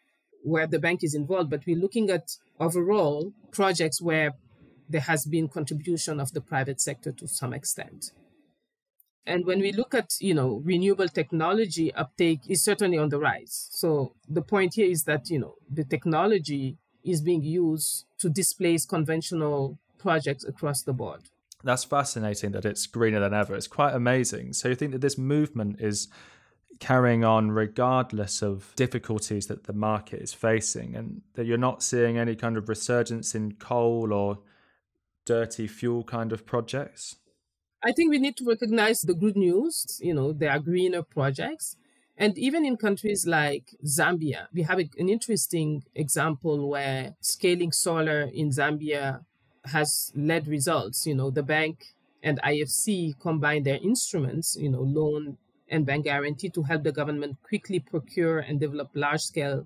where 0.43 0.67
the 0.67 0.79
bank 0.79 1.03
is 1.03 1.13
involved, 1.13 1.49
but 1.49 1.65
we're 1.65 1.77
looking 1.77 2.09
at 2.09 2.37
overall 2.59 3.33
projects 3.51 4.01
where 4.01 4.33
there 4.89 5.01
has 5.01 5.25
been 5.25 5.47
contribution 5.47 6.19
of 6.19 6.33
the 6.33 6.41
private 6.41 6.81
sector 6.81 7.11
to 7.11 7.27
some 7.27 7.53
extent. 7.53 8.11
And 9.25 9.45
when 9.45 9.59
we 9.59 9.71
look 9.71 9.93
at, 9.93 10.13
you 10.19 10.33
know, 10.33 10.61
renewable 10.63 11.07
technology 11.07 11.93
uptake 11.93 12.41
is 12.47 12.63
certainly 12.63 12.97
on 12.97 13.09
the 13.09 13.19
rise. 13.19 13.69
So 13.71 14.15
the 14.27 14.41
point 14.41 14.73
here 14.75 14.89
is 14.89 15.03
that, 15.03 15.29
you 15.29 15.39
know, 15.39 15.55
the 15.69 15.83
technology 15.83 16.77
is 17.03 17.21
being 17.21 17.43
used 17.43 18.05
to 18.19 18.29
displace 18.29 18.85
conventional 18.85 19.77
projects 19.99 20.43
across 20.43 20.81
the 20.81 20.93
board. 20.93 21.21
That's 21.63 21.83
fascinating 21.83 22.51
that 22.51 22.65
it's 22.65 22.87
greener 22.87 23.19
than 23.19 23.33
ever. 23.33 23.55
It's 23.55 23.67
quite 23.67 23.93
amazing. 23.93 24.53
So 24.53 24.69
you 24.69 24.75
think 24.75 24.91
that 24.93 25.01
this 25.01 25.17
movement 25.17 25.79
is 25.79 26.07
carrying 26.81 27.23
on 27.23 27.51
regardless 27.51 28.41
of 28.41 28.73
difficulties 28.75 29.47
that 29.47 29.63
the 29.63 29.73
market 29.73 30.19
is 30.19 30.33
facing 30.33 30.95
and 30.95 31.21
that 31.35 31.45
you're 31.45 31.57
not 31.57 31.81
seeing 31.81 32.17
any 32.17 32.35
kind 32.35 32.57
of 32.57 32.67
resurgence 32.67 33.33
in 33.33 33.53
coal 33.53 34.11
or 34.11 34.39
dirty 35.25 35.67
fuel 35.67 36.03
kind 36.03 36.33
of 36.33 36.45
projects? 36.45 37.15
I 37.83 37.91
think 37.91 38.09
we 38.09 38.19
need 38.19 38.35
to 38.37 38.45
recognize 38.45 39.01
the 39.01 39.13
good 39.13 39.37
news. 39.37 39.99
You 40.01 40.13
know, 40.13 40.33
there 40.33 40.51
are 40.51 40.59
greener 40.59 41.03
projects. 41.03 41.77
And 42.17 42.37
even 42.37 42.65
in 42.65 42.77
countries 42.77 43.25
like 43.25 43.75
Zambia, 43.85 44.47
we 44.53 44.63
have 44.63 44.79
an 44.79 45.09
interesting 45.09 45.83
example 45.95 46.69
where 46.69 47.15
scaling 47.21 47.71
solar 47.71 48.29
in 48.33 48.49
Zambia 48.49 49.23
has 49.65 50.11
led 50.15 50.47
results. 50.47 51.07
You 51.07 51.15
know, 51.15 51.29
the 51.29 51.43
bank 51.43 51.93
and 52.23 52.39
IFC 52.43 53.19
combine 53.19 53.63
their 53.63 53.79
instruments, 53.81 54.55
you 54.59 54.69
know, 54.69 54.81
loan 54.81 55.37
and 55.71 55.85
bank 55.85 56.03
guarantee 56.03 56.49
to 56.49 56.63
help 56.63 56.83
the 56.83 56.91
government 56.91 57.37
quickly 57.41 57.79
procure 57.79 58.39
and 58.39 58.59
develop 58.59 58.89
large 58.93 59.21
scale 59.21 59.65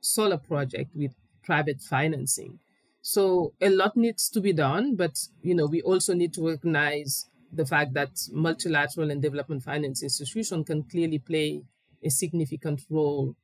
solar 0.00 0.36
project 0.36 0.90
with 0.94 1.12
private 1.42 1.80
financing. 1.80 2.60
So 3.02 3.54
a 3.60 3.70
lot 3.70 3.96
needs 3.96 4.28
to 4.30 4.40
be 4.40 4.52
done, 4.52 4.94
but 4.94 5.18
you 5.42 5.54
know 5.54 5.66
we 5.66 5.82
also 5.82 6.12
need 6.14 6.34
to 6.34 6.46
recognize 6.46 7.26
the 7.52 7.64
fact 7.64 7.94
that 7.94 8.10
multilateral 8.30 9.10
and 9.10 9.22
development 9.22 9.62
finance 9.62 10.02
institutions 10.02 10.66
can 10.66 10.82
clearly 10.82 11.18
play 11.18 11.62
a 12.02 12.10
significant 12.10 12.82
role 12.90 13.34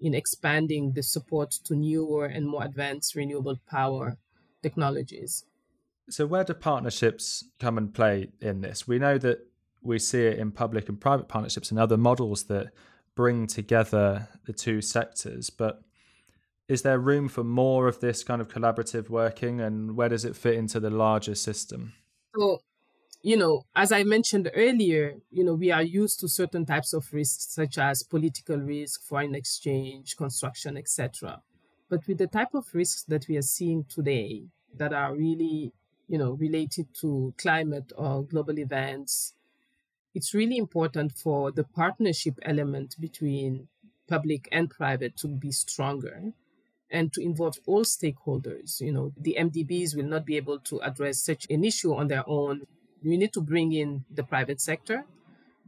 in 0.00 0.14
expanding 0.14 0.92
the 0.92 1.02
support 1.02 1.50
to 1.64 1.74
newer 1.74 2.26
and 2.26 2.46
more 2.46 2.64
advanced 2.64 3.14
renewable 3.14 3.58
power 3.66 4.18
technologies. 4.62 5.44
So, 6.10 6.26
where 6.26 6.44
do 6.44 6.52
partnerships 6.52 7.44
come 7.58 7.78
and 7.78 7.94
play 7.94 8.28
in 8.40 8.60
this? 8.60 8.86
We 8.86 8.98
know 8.98 9.16
that 9.18 9.46
we 9.84 9.98
see 9.98 10.22
it 10.22 10.38
in 10.38 10.50
public 10.50 10.88
and 10.88 11.00
private 11.00 11.28
partnerships 11.28 11.70
and 11.70 11.78
other 11.78 11.96
models 11.96 12.44
that 12.44 12.72
bring 13.14 13.46
together 13.46 14.28
the 14.46 14.52
two 14.52 14.80
sectors, 14.80 15.50
but 15.50 15.82
is 16.68 16.82
there 16.82 16.98
room 16.98 17.28
for 17.28 17.44
more 17.44 17.86
of 17.86 18.00
this 18.00 18.24
kind 18.24 18.40
of 18.40 18.48
collaborative 18.48 19.08
working 19.10 19.60
and 19.60 19.96
where 19.96 20.08
does 20.08 20.24
it 20.24 20.34
fit 20.34 20.54
into 20.54 20.80
the 20.80 20.90
larger 20.90 21.34
system? 21.34 21.92
So 22.34 22.60
you 23.24 23.38
know 23.38 23.64
as 23.74 23.90
i 23.90 24.04
mentioned 24.04 24.50
earlier 24.54 25.14
you 25.30 25.42
know 25.42 25.54
we 25.54 25.70
are 25.70 25.82
used 25.82 26.20
to 26.20 26.28
certain 26.28 26.66
types 26.66 26.92
of 26.92 27.10
risks 27.10 27.54
such 27.54 27.78
as 27.78 28.02
political 28.02 28.58
risk 28.58 29.02
foreign 29.02 29.34
exchange 29.34 30.14
construction 30.16 30.76
etc 30.76 31.40
but 31.88 32.06
with 32.06 32.18
the 32.18 32.26
type 32.26 32.52
of 32.52 32.66
risks 32.74 33.02
that 33.04 33.26
we 33.26 33.38
are 33.38 33.48
seeing 33.56 33.82
today 33.88 34.44
that 34.76 34.92
are 34.92 35.16
really 35.16 35.72
you 36.06 36.18
know 36.18 36.32
related 36.32 36.86
to 37.00 37.32
climate 37.38 37.92
or 37.96 38.24
global 38.24 38.58
events 38.58 39.32
it's 40.14 40.32
really 40.32 40.56
important 40.56 41.12
for 41.12 41.50
the 41.50 41.64
partnership 41.64 42.38
element 42.42 42.94
between 43.00 43.68
public 44.08 44.48
and 44.52 44.70
private 44.70 45.16
to 45.16 45.28
be 45.28 45.50
stronger 45.50 46.32
and 46.90 47.12
to 47.12 47.20
involve 47.20 47.56
all 47.66 47.82
stakeholders. 47.82 48.80
You 48.80 48.92
know, 48.92 49.12
the 49.16 49.36
MDBs 49.38 49.96
will 49.96 50.04
not 50.04 50.24
be 50.24 50.36
able 50.36 50.60
to 50.60 50.80
address 50.80 51.24
such 51.24 51.46
an 51.50 51.64
issue 51.64 51.94
on 51.94 52.08
their 52.08 52.22
own. 52.28 52.62
We 53.02 53.16
need 53.16 53.32
to 53.32 53.40
bring 53.40 53.72
in 53.72 54.04
the 54.10 54.22
private 54.22 54.60
sector, 54.60 55.04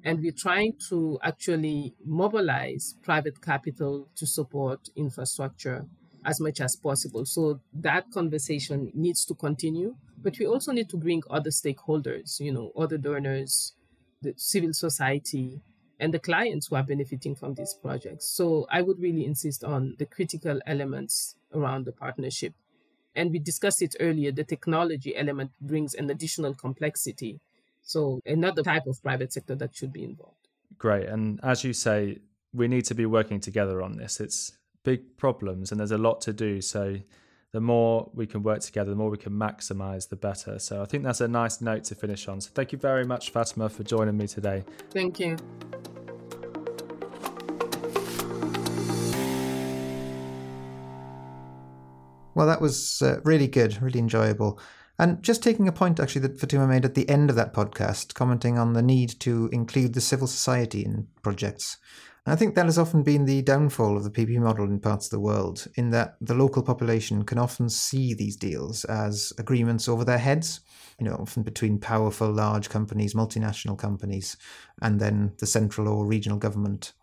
and 0.05 0.21
we're 0.21 0.33
trying 0.33 0.75
to 0.89 1.19
actually 1.23 1.95
mobilize 2.05 2.95
private 3.03 3.43
capital 3.43 4.09
to 4.17 4.27
support 4.27 4.89
infrastructure 4.95 5.87
as 6.25 6.41
much 6.41 6.61
as 6.61 6.77
possible. 6.77 7.25
So 7.25 7.61
that 7.73 8.11
conversation 8.13 8.91
needs 8.95 9.25
to 9.27 9.35
continue, 9.35 9.97
but 10.23 10.39
we 10.39 10.47
also 10.47 10.73
need 10.73 10.89
to 10.91 10.97
bring 10.97 11.23
other 11.31 11.51
stakeholders, 11.51 12.41
you 12.41 12.53
know, 12.53 12.73
other 12.77 12.99
donors, 12.99 13.75
the 14.23 14.35
civil 14.37 14.73
society, 14.73 15.61
and 15.99 16.13
the 16.13 16.19
clients 16.19 16.67
who 16.67 16.77
are 16.77 16.83
benefiting 16.83 17.35
from 17.35 17.55
these 17.55 17.75
projects. 17.75 18.27
So 18.27 18.67
I 18.71 18.83
would 18.83 19.01
really 19.01 19.25
insist 19.25 19.65
on 19.65 19.97
the 19.99 20.07
critical 20.07 20.61
elements 20.67 21.37
around 21.55 21.87
the 21.87 21.93
partnership. 21.93 22.53
And 23.15 23.31
we 23.31 23.39
discussed 23.39 23.81
it 23.81 23.97
earlier, 23.99 24.31
the 24.31 24.45
technology 24.45 25.17
element 25.17 25.53
brings 25.61 25.95
an 25.95 26.11
additional 26.11 26.55
complexity. 26.55 27.41
So 27.83 28.21
another 28.27 28.63
type 28.63 28.87
of 28.87 29.03
private 29.03 29.33
sector 29.33 29.55
that 29.55 29.75
should 29.75 29.93
be 29.93 30.05
involved. 30.05 30.49
Great. 30.77 31.09
And 31.09 31.41
as 31.43 31.65
you 31.65 31.73
say, 31.73 32.19
we 32.53 32.69
need 32.69 32.85
to 32.87 32.95
be 32.95 33.07
working 33.07 33.41
together 33.41 33.81
on 33.81 33.97
this. 33.97 34.21
It's 34.21 34.53
big 34.83 35.17
problems 35.17 35.71
and 35.71 35.81
there's 35.81 35.93
a 35.93 35.99
lot 35.99 36.21
to 36.23 36.33
do. 36.33 36.61
So 36.61 36.99
the 37.57 37.61
more 37.63 38.11
we 38.13 38.27
can 38.27 38.43
work 38.43 38.61
together, 38.61 38.91
the 38.91 38.97
more 38.97 39.09
we 39.09 39.17
can 39.17 39.33
maximize, 39.33 40.11
the 40.11 40.15
better. 40.15 40.59
So 40.59 40.83
I 40.83 40.85
think 40.85 41.05
that's 41.05 41.23
a 41.23 41.27
nice 41.27 41.63
note 41.63 41.85
to 41.85 41.95
finish 41.95 42.29
on. 42.29 42.39
So 42.43 42.51
thank 42.53 42.71
you 42.71 42.77
very 42.77 43.07
much, 43.07 43.31
Fatima, 43.31 43.71
for 43.71 43.83
joining 43.83 44.15
me 44.19 44.27
today. 44.27 44.63
Thank 44.91 45.19
you. 45.19 45.39
Well, 52.35 52.47
that 52.47 52.61
was 52.61 53.01
uh, 53.01 53.21
really 53.25 53.49
good, 53.49 53.81
really 53.81 54.01
enjoyable. 54.01 54.61
And 54.99 55.23
just 55.23 55.43
taking 55.43 55.67
a 55.67 55.73
point 55.73 55.99
actually 55.99 56.29
that 56.29 56.39
Fatima 56.39 56.67
made 56.67 56.85
at 56.85 56.95
the 56.95 57.09
end 57.09 57.31
of 57.31 57.37
that 57.37 57.55
podcast, 57.55 58.13
commenting 58.13 58.59
on 58.59 58.75
the 58.75 58.83
need 58.83 59.19
to 59.21 59.49
include 59.51 59.95
the 59.95 60.03
civil 60.03 60.27
society 60.27 60.85
in 60.85 61.07
projects. 61.23 61.79
I 62.29 62.35
think 62.35 62.57
that 62.57 62.65
has 62.65 62.79
often 62.79 63.05
been 63.05 63.25
the 63.25 63.43
downfall 63.43 63.97
of 63.97 64.03
the 64.03 64.11
PP 64.11 64.39
model 64.39 64.65
in 64.65 64.81
parts 64.81 65.07
of 65.07 65.11
the 65.13 65.21
world, 65.21 65.69
in 65.77 65.91
that 65.91 66.17
the 66.21 66.35
local 66.35 66.63
population 66.63 67.25
can 67.25 67.39
often 67.39 67.69
see 67.69 68.15
these 68.15 68.35
deals 68.35 68.85
as 68.87 69.33
agreements 69.39 69.89
over 69.89 70.05
their 70.05 70.19
heads, 70.19 70.61
you 70.99 71.07
know, 71.07 71.15
often 71.15 71.45
between 71.45 71.79
powerful 71.79 72.31
large 72.33 72.69
companies, 72.69 73.15
multinational 73.15 73.79
companies, 73.79 74.37
and 74.83 74.99
then 74.99 75.35
the 75.39 75.47
central 75.47 75.87
or 75.87 76.05
regional 76.05 76.39
government. 76.39 76.95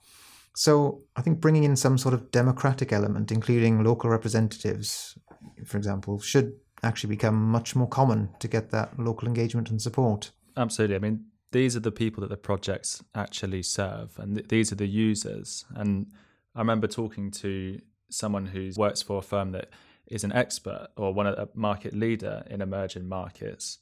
So 0.56 1.04
I 1.16 1.22
think 1.22 1.40
bringing 1.40 1.64
in 1.64 1.78
some 1.78 1.98
sort 1.98 2.14
of 2.14 2.30
democratic 2.32 2.92
element, 2.92 3.32
including 3.32 3.82
local 3.82 4.10
representatives, 4.10 5.18
for 5.66 5.78
example, 5.78 6.20
should 6.20 6.54
actually 6.84 7.16
become 7.16 7.36
much 7.36 7.78
more 7.78 7.88
common 7.88 8.30
to 8.40 8.50
get 8.50 8.72
that 8.72 9.00
local 9.00 9.30
engagement 9.30 9.70
and 9.70 9.82
support. 9.82 10.32
Absolutely. 10.58 10.98
I 10.98 11.00
mean, 11.00 11.26
these 11.54 11.76
are 11.76 11.80
the 11.80 11.92
people 11.92 12.22
that 12.22 12.30
the 12.30 12.38
projects 12.38 13.04
actually 13.16 13.64
serve, 13.64 14.20
and 14.20 14.36
th- 14.36 14.48
these 14.50 14.72
are 14.72 14.76
the 14.76 14.88
users. 14.88 15.66
And 15.74 16.12
I 16.54 16.60
remember 16.60 16.88
talking 16.88 17.32
to 17.32 17.80
someone 18.10 18.48
who 18.48 18.72
works 18.76 19.02
for 19.02 19.20
a 19.20 19.22
firm 19.22 19.52
that 19.54 19.70
is 20.08 20.24
an 20.24 20.34
expert 20.34 20.90
or 20.98 21.14
one 21.14 21.28
of 21.28 21.38
a 21.38 21.50
market 21.56 21.94
leader 21.94 22.44
in 22.50 22.62
emerging 22.62 23.08
markets, 23.08 23.78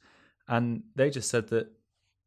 and 0.47 0.84
they 0.95 1.10
just 1.10 1.29
said 1.29 1.47
that 1.47 1.71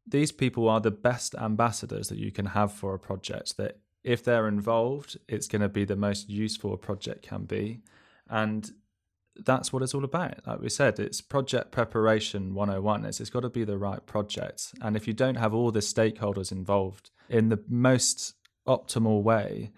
these 0.05 0.31
people 0.31 0.67
are 0.67 0.81
the 0.81 0.91
best 0.91 1.33
ambassadors 1.35 2.09
that 2.09 2.19
you 2.19 2.31
can 2.31 2.47
have 2.47 2.71
for 2.71 2.93
a 2.93 2.99
project. 2.99 3.57
That 3.57 3.79
if 4.03 4.23
they're 4.23 4.47
involved, 4.47 5.17
it's 5.27 5.47
going 5.47 5.61
to 5.61 5.69
be 5.69 5.85
the 5.85 5.95
most 5.95 6.29
useful 6.29 6.73
a 6.73 6.77
project 6.77 7.23
can 7.23 7.45
be, 7.45 7.81
and 8.29 8.71
that's 9.43 9.73
what 9.73 9.83
it's 9.83 9.93
all 9.93 10.03
about. 10.03 10.45
Like 10.45 10.61
we 10.61 10.69
said, 10.69 10.99
it's 10.99 11.21
project 11.21 11.71
preparation 11.71 12.53
101. 12.53 13.05
It's, 13.05 13.19
it's 13.19 13.29
got 13.29 13.41
to 13.41 13.49
be 13.49 13.63
the 13.63 13.77
right 13.77 14.05
project. 14.05 14.73
And 14.81 14.95
if 14.95 15.07
you 15.07 15.13
don't 15.13 15.35
have 15.35 15.53
all 15.53 15.71
the 15.71 15.79
stakeholders 15.79 16.51
involved 16.51 17.11
in 17.29 17.49
the 17.49 17.61
most 17.67 18.35
optimal 18.67 19.23
way, 19.23 19.71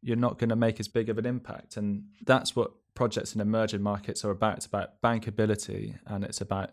you're 0.00 0.16
not 0.16 0.38
going 0.38 0.50
to 0.50 0.56
make 0.56 0.80
as 0.80 0.88
big 0.88 1.08
of 1.08 1.18
an 1.18 1.26
impact. 1.26 1.76
And 1.76 2.04
that's 2.24 2.56
what 2.56 2.72
projects 2.94 3.34
in 3.34 3.40
emerging 3.40 3.82
markets 3.82 4.24
are 4.24 4.30
about. 4.30 4.56
It's 4.58 4.66
about 4.66 5.00
bankability 5.02 5.98
and 6.06 6.24
it's 6.24 6.40
about 6.40 6.70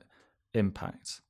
impact. 0.54 1.22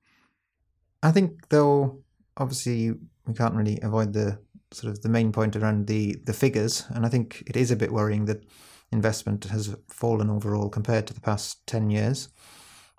I 1.01 1.11
think, 1.11 1.49
though, 1.49 2.03
obviously, 2.37 2.91
we 3.25 3.33
can't 3.33 3.55
really 3.55 3.79
avoid 3.81 4.13
the 4.13 4.39
sort 4.71 4.91
of 4.91 5.01
the 5.01 5.09
main 5.09 5.31
point 5.31 5.55
around 5.55 5.87
the 5.87 6.15
the 6.25 6.33
figures, 6.33 6.85
and 6.89 7.05
I 7.05 7.09
think 7.09 7.43
it 7.47 7.55
is 7.55 7.71
a 7.71 7.75
bit 7.75 7.91
worrying 7.91 8.25
that 8.25 8.43
investment 8.91 9.45
has 9.45 9.75
fallen 9.87 10.29
overall 10.29 10.69
compared 10.69 11.07
to 11.07 11.13
the 11.13 11.21
past 11.21 11.65
10 11.67 11.89
years. 11.89 12.29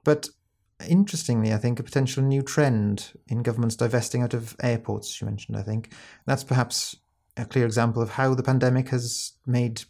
But 0.05 0.29
interestingly, 0.89 1.53
I 1.53 1.59
think 1.59 1.79
a 1.79 1.85
potential 1.85 2.23
new 2.23 2.43
trend 2.43 3.13
in 3.29 3.43
governments 3.43 3.77
divesting 3.77 4.23
out 4.23 4.35
of 4.35 4.57
airports, 4.63 5.21
you 5.21 5.27
mentioned, 5.27 5.57
I 5.57 5.63
think. 5.63 5.93
That's 6.27 6.45
perhaps 6.45 6.97
a 7.37 7.45
clear 7.45 7.67
example 7.67 8.03
of 8.03 8.11
how 8.11 8.35
the 8.35 8.43
pandemic 8.43 8.89
has 8.89 9.33
made 9.47 9.83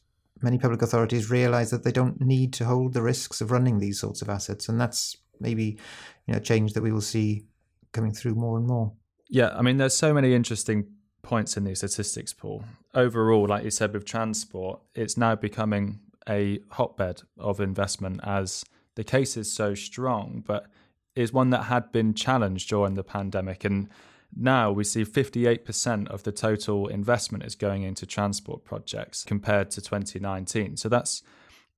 many 0.43 0.59
public 0.59 0.83
authorities 0.83 1.31
realize 1.31 1.71
that 1.71 1.85
they 1.85 1.93
don't 1.93 2.21
need 2.21 2.53
to 2.55 2.65
hold 2.65 2.95
the 2.95 3.03
risks 3.03 3.41
of 3.41 3.51
running 3.51 3.79
these 3.79 4.01
sorts 4.01 4.23
of 4.23 4.29
assets. 4.29 4.69
And 4.69 4.81
that's 4.81 5.17
maybe 5.39 5.79
you 6.27 6.33
know, 6.33 6.39
a 6.39 6.41
change 6.41 6.73
that 6.73 6.83
we 6.83 6.93
will 6.93 7.01
see 7.01 7.45
coming 7.93 8.13
through 8.13 8.35
more 8.35 8.57
and 8.57 8.67
more. 8.67 8.93
Yeah, 9.29 9.51
I 9.57 9.63
mean, 9.63 9.77
there's 9.77 9.97
so 9.97 10.15
many 10.15 10.35
interesting 10.35 10.87
points 11.31 11.57
in 11.57 11.63
these 11.63 11.79
statistics, 11.79 12.33
Paul. 12.33 12.65
Overall, 12.93 13.47
like 13.47 13.63
you 13.63 13.71
said 13.71 13.93
with 13.93 14.05
transport, 14.05 14.81
it's 14.97 15.17
now 15.17 15.37
becoming 15.37 16.01
a 16.29 16.59
hotbed 16.73 17.23
of 17.39 17.61
investment 17.61 18.19
as 18.25 18.65
the 18.97 19.05
case 19.05 19.37
is 19.37 19.51
so 19.51 19.73
strong, 19.73 20.43
but 20.45 20.67
is 21.15 21.33
one 21.33 21.51
that 21.51 21.65
had 21.75 21.93
been 21.93 22.15
challenged 22.15 22.69
during 22.69 22.95
the 22.95 23.05
pandemic. 23.05 23.65
And 23.65 23.89
now 24.37 24.73
we 24.73 24.83
see 24.83 25.05
58% 25.05 26.09
of 26.09 26.25
the 26.25 26.33
total 26.33 26.89
investment 26.89 27.45
is 27.45 27.55
going 27.55 27.85
into 27.85 28.07
transport 28.07 28.65
projects 28.65 29.23
compared 29.23 29.71
to 29.71 29.81
2019. 29.81 30.79
So 30.79 30.89
that's 30.89 31.23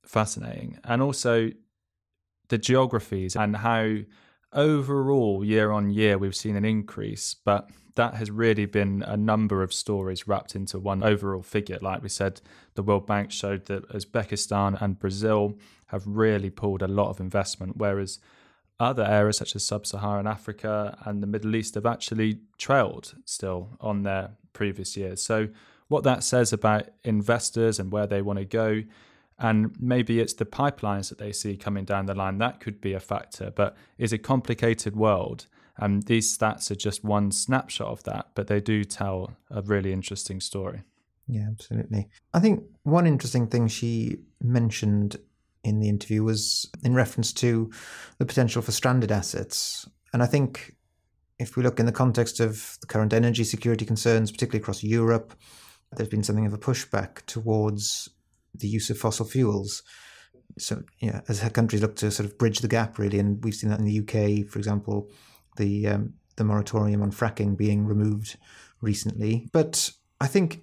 fascinating. 0.02 0.78
And 0.82 1.02
also 1.02 1.50
the 2.48 2.56
geographies 2.56 3.36
and 3.36 3.58
how 3.58 3.98
overall 4.52 5.44
year 5.44 5.70
on 5.70 5.90
year 5.90 6.18
we've 6.18 6.36
seen 6.36 6.56
an 6.56 6.64
increase, 6.64 7.34
but 7.34 7.70
that 7.94 8.14
has 8.14 8.30
really 8.30 8.66
been 8.66 9.02
a 9.02 9.16
number 9.16 9.62
of 9.62 9.72
stories 9.72 10.26
wrapped 10.26 10.54
into 10.54 10.78
one 10.78 11.02
overall 11.02 11.42
figure. 11.42 11.78
Like 11.80 12.02
we 12.02 12.08
said, 12.08 12.40
the 12.74 12.82
World 12.82 13.06
Bank 13.06 13.30
showed 13.30 13.66
that 13.66 13.88
Uzbekistan 13.90 14.80
and 14.80 14.98
Brazil 14.98 15.58
have 15.86 16.06
really 16.06 16.50
pulled 16.50 16.82
a 16.82 16.88
lot 16.88 17.10
of 17.10 17.20
investment, 17.20 17.76
whereas 17.76 18.18
other 18.80 19.04
areas 19.04 19.36
such 19.36 19.54
as 19.54 19.64
sub 19.64 19.86
Saharan 19.86 20.26
Africa 20.26 20.96
and 21.04 21.22
the 21.22 21.26
Middle 21.26 21.54
East 21.54 21.74
have 21.74 21.86
actually 21.86 22.40
trailed 22.56 23.14
still 23.24 23.76
on 23.80 24.02
their 24.02 24.30
previous 24.52 24.96
years. 24.96 25.22
So, 25.22 25.48
what 25.88 26.04
that 26.04 26.24
says 26.24 26.54
about 26.54 26.88
investors 27.04 27.78
and 27.78 27.92
where 27.92 28.06
they 28.06 28.22
want 28.22 28.38
to 28.38 28.46
go, 28.46 28.82
and 29.42 29.74
maybe 29.80 30.20
it's 30.20 30.34
the 30.34 30.46
pipelines 30.46 31.08
that 31.08 31.18
they 31.18 31.32
see 31.32 31.56
coming 31.56 31.84
down 31.84 32.06
the 32.06 32.14
line, 32.14 32.38
that 32.38 32.60
could 32.60 32.80
be 32.80 32.92
a 32.92 33.00
factor. 33.00 33.50
But 33.50 33.76
it's 33.98 34.12
a 34.12 34.18
complicated 34.18 34.94
world. 34.94 35.46
And 35.76 36.04
these 36.04 36.36
stats 36.36 36.70
are 36.70 36.76
just 36.76 37.02
one 37.02 37.32
snapshot 37.32 37.88
of 37.88 38.04
that, 38.04 38.28
but 38.36 38.46
they 38.46 38.60
do 38.60 38.84
tell 38.84 39.32
a 39.50 39.60
really 39.60 39.92
interesting 39.92 40.40
story. 40.40 40.82
Yeah, 41.26 41.48
absolutely. 41.50 42.08
I 42.32 42.38
think 42.38 42.62
one 42.84 43.06
interesting 43.06 43.48
thing 43.48 43.66
she 43.66 44.18
mentioned 44.40 45.16
in 45.64 45.80
the 45.80 45.88
interview 45.88 46.22
was 46.22 46.70
in 46.84 46.94
reference 46.94 47.32
to 47.32 47.70
the 48.18 48.26
potential 48.26 48.62
for 48.62 48.70
stranded 48.70 49.10
assets. 49.10 49.88
And 50.12 50.22
I 50.22 50.26
think 50.26 50.76
if 51.40 51.56
we 51.56 51.64
look 51.64 51.80
in 51.80 51.86
the 51.86 51.92
context 51.92 52.38
of 52.38 52.76
the 52.80 52.86
current 52.86 53.12
energy 53.12 53.42
security 53.42 53.84
concerns, 53.84 54.30
particularly 54.30 54.62
across 54.62 54.84
Europe, 54.84 55.34
there's 55.96 56.08
been 56.08 56.22
something 56.22 56.46
of 56.46 56.52
a 56.52 56.58
pushback 56.58 57.26
towards 57.26 58.08
the 58.54 58.68
use 58.68 58.90
of 58.90 58.98
fossil 58.98 59.26
fuels. 59.26 59.82
So, 60.58 60.82
yeah, 61.00 61.22
as 61.28 61.40
countries 61.50 61.82
look 61.82 61.96
to 61.96 62.10
sort 62.10 62.28
of 62.28 62.38
bridge 62.38 62.58
the 62.58 62.68
gap, 62.68 62.98
really, 62.98 63.18
and 63.18 63.42
we've 63.42 63.54
seen 63.54 63.70
that 63.70 63.78
in 63.78 63.86
the 63.86 64.00
UK, 64.00 64.46
for 64.46 64.58
example, 64.58 65.10
the 65.56 65.86
um, 65.88 66.14
the 66.36 66.44
moratorium 66.44 67.02
on 67.02 67.10
fracking 67.10 67.56
being 67.56 67.86
removed 67.86 68.36
recently. 68.80 69.48
But 69.52 69.90
I 70.20 70.26
think, 70.26 70.62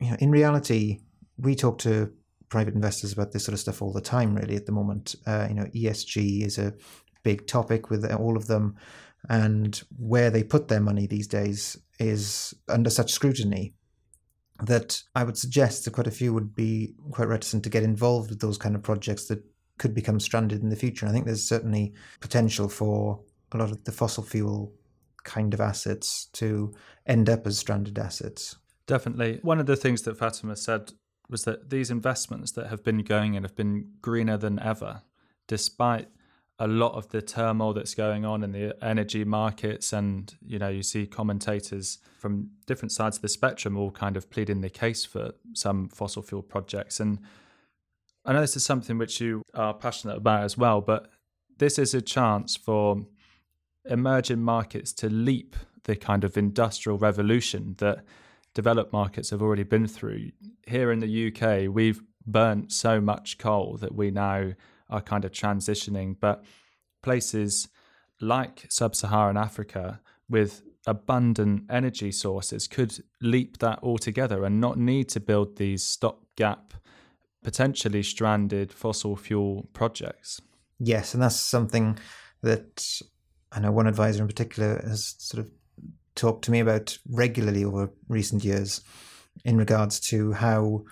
you 0.00 0.10
know, 0.10 0.16
in 0.20 0.30
reality, 0.30 1.00
we 1.36 1.54
talk 1.54 1.78
to 1.80 2.12
private 2.48 2.74
investors 2.74 3.12
about 3.12 3.32
this 3.32 3.44
sort 3.44 3.52
of 3.52 3.60
stuff 3.60 3.82
all 3.82 3.92
the 3.92 4.00
time. 4.00 4.34
Really, 4.34 4.56
at 4.56 4.66
the 4.66 4.72
moment, 4.72 5.14
uh, 5.26 5.46
you 5.48 5.54
know, 5.54 5.66
ESG 5.66 6.44
is 6.44 6.58
a 6.58 6.74
big 7.22 7.46
topic 7.46 7.90
with 7.90 8.10
all 8.10 8.36
of 8.36 8.48
them, 8.48 8.76
and 9.28 9.82
where 9.98 10.30
they 10.30 10.42
put 10.42 10.66
their 10.66 10.80
money 10.80 11.06
these 11.06 11.28
days 11.28 11.76
is 12.00 12.54
under 12.68 12.90
such 12.90 13.12
scrutiny 13.12 13.74
that 14.60 15.02
I 15.14 15.24
would 15.24 15.38
suggest 15.38 15.84
that 15.84 15.92
quite 15.92 16.06
a 16.06 16.12
few 16.12 16.32
would 16.34 16.54
be 16.54 16.94
quite 17.12 17.28
reticent 17.28 17.62
to 17.64 17.70
get 17.70 17.84
involved 17.84 18.30
with 18.30 18.40
those 18.40 18.58
kind 18.58 18.74
of 18.74 18.82
projects 18.82 19.26
that 19.26 19.42
could 19.78 19.94
become 19.94 20.18
stranded 20.18 20.62
in 20.62 20.68
the 20.68 20.76
future. 20.76 21.06
And 21.06 21.10
I 21.10 21.14
think 21.14 21.26
there's 21.26 21.48
certainly 21.48 21.94
potential 22.20 22.68
for 22.68 23.20
a 23.52 23.56
lot 23.56 23.70
of 23.70 23.84
the 23.84 23.92
fossil 23.92 24.24
fuel 24.24 24.72
kind 25.22 25.54
of 25.54 25.60
assets 25.60 26.26
to 26.32 26.72
end 27.06 27.28
up 27.28 27.46
as 27.46 27.58
stranded 27.58 27.98
assets. 27.98 28.56
Definitely. 28.86 29.38
One 29.42 29.60
of 29.60 29.66
the 29.66 29.76
things 29.76 30.02
that 30.02 30.18
Fatima 30.18 30.56
said 30.56 30.92
was 31.28 31.44
that 31.44 31.70
these 31.70 31.90
investments 31.90 32.52
that 32.52 32.68
have 32.68 32.82
been 32.82 32.98
going 32.98 33.34
in 33.34 33.42
have 33.42 33.54
been 33.54 33.92
greener 34.00 34.38
than 34.38 34.58
ever, 34.58 35.02
despite 35.46 36.08
a 36.58 36.66
lot 36.66 36.94
of 36.94 37.08
the 37.10 37.22
turmoil 37.22 37.72
that's 37.72 37.94
going 37.94 38.24
on 38.24 38.42
in 38.42 38.52
the 38.52 38.76
energy 38.84 39.24
markets. 39.24 39.92
And, 39.92 40.34
you 40.44 40.58
know, 40.58 40.68
you 40.68 40.82
see 40.82 41.06
commentators 41.06 41.98
from 42.18 42.50
different 42.66 42.92
sides 42.92 43.16
of 43.16 43.22
the 43.22 43.28
spectrum 43.28 43.76
all 43.76 43.90
kind 43.90 44.16
of 44.16 44.28
pleading 44.28 44.60
the 44.60 44.70
case 44.70 45.04
for 45.04 45.32
some 45.52 45.88
fossil 45.88 46.22
fuel 46.22 46.42
projects. 46.42 46.98
And 46.98 47.20
I 48.24 48.32
know 48.32 48.40
this 48.40 48.56
is 48.56 48.64
something 48.64 48.98
which 48.98 49.20
you 49.20 49.42
are 49.54 49.72
passionate 49.72 50.16
about 50.16 50.42
as 50.42 50.58
well, 50.58 50.80
but 50.80 51.10
this 51.58 51.78
is 51.78 51.94
a 51.94 52.02
chance 52.02 52.56
for 52.56 53.06
emerging 53.84 54.42
markets 54.42 54.92
to 54.92 55.08
leap 55.08 55.54
the 55.84 55.96
kind 55.96 56.24
of 56.24 56.36
industrial 56.36 56.98
revolution 56.98 57.76
that 57.78 58.04
developed 58.52 58.92
markets 58.92 59.30
have 59.30 59.40
already 59.40 59.62
been 59.62 59.86
through. 59.86 60.30
Here 60.66 60.90
in 60.90 60.98
the 60.98 61.28
UK, 61.28 61.72
we've 61.72 62.02
burnt 62.26 62.72
so 62.72 63.00
much 63.00 63.38
coal 63.38 63.76
that 63.80 63.94
we 63.94 64.10
now 64.10 64.52
are 64.90 65.00
kind 65.00 65.24
of 65.24 65.32
transitioning, 65.32 66.16
but 66.18 66.44
places 67.02 67.68
like 68.20 68.66
sub 68.68 68.94
Saharan 68.94 69.36
Africa 69.36 70.00
with 70.28 70.62
abundant 70.86 71.64
energy 71.70 72.10
sources 72.10 72.66
could 72.66 73.04
leap 73.20 73.58
that 73.58 73.78
altogether 73.82 74.44
and 74.44 74.60
not 74.60 74.78
need 74.78 75.08
to 75.10 75.20
build 75.20 75.56
these 75.56 75.82
stopgap 75.82 76.74
potentially 77.44 78.02
stranded 78.02 78.72
fossil 78.72 79.16
fuel 79.16 79.68
projects. 79.72 80.40
Yes, 80.78 81.14
and 81.14 81.22
that's 81.22 81.40
something 81.40 81.98
that 82.42 83.02
I 83.52 83.60
know 83.60 83.72
one 83.72 83.86
advisor 83.86 84.22
in 84.22 84.28
particular 84.28 84.80
has 84.86 85.14
sort 85.18 85.44
of 85.44 85.50
talked 86.14 86.44
to 86.44 86.50
me 86.50 86.60
about 86.60 86.98
regularly 87.08 87.64
over 87.64 87.90
recent 88.08 88.44
years 88.44 88.80
in 89.44 89.56
regards 89.56 90.00
to 90.00 90.32
how 90.32 90.84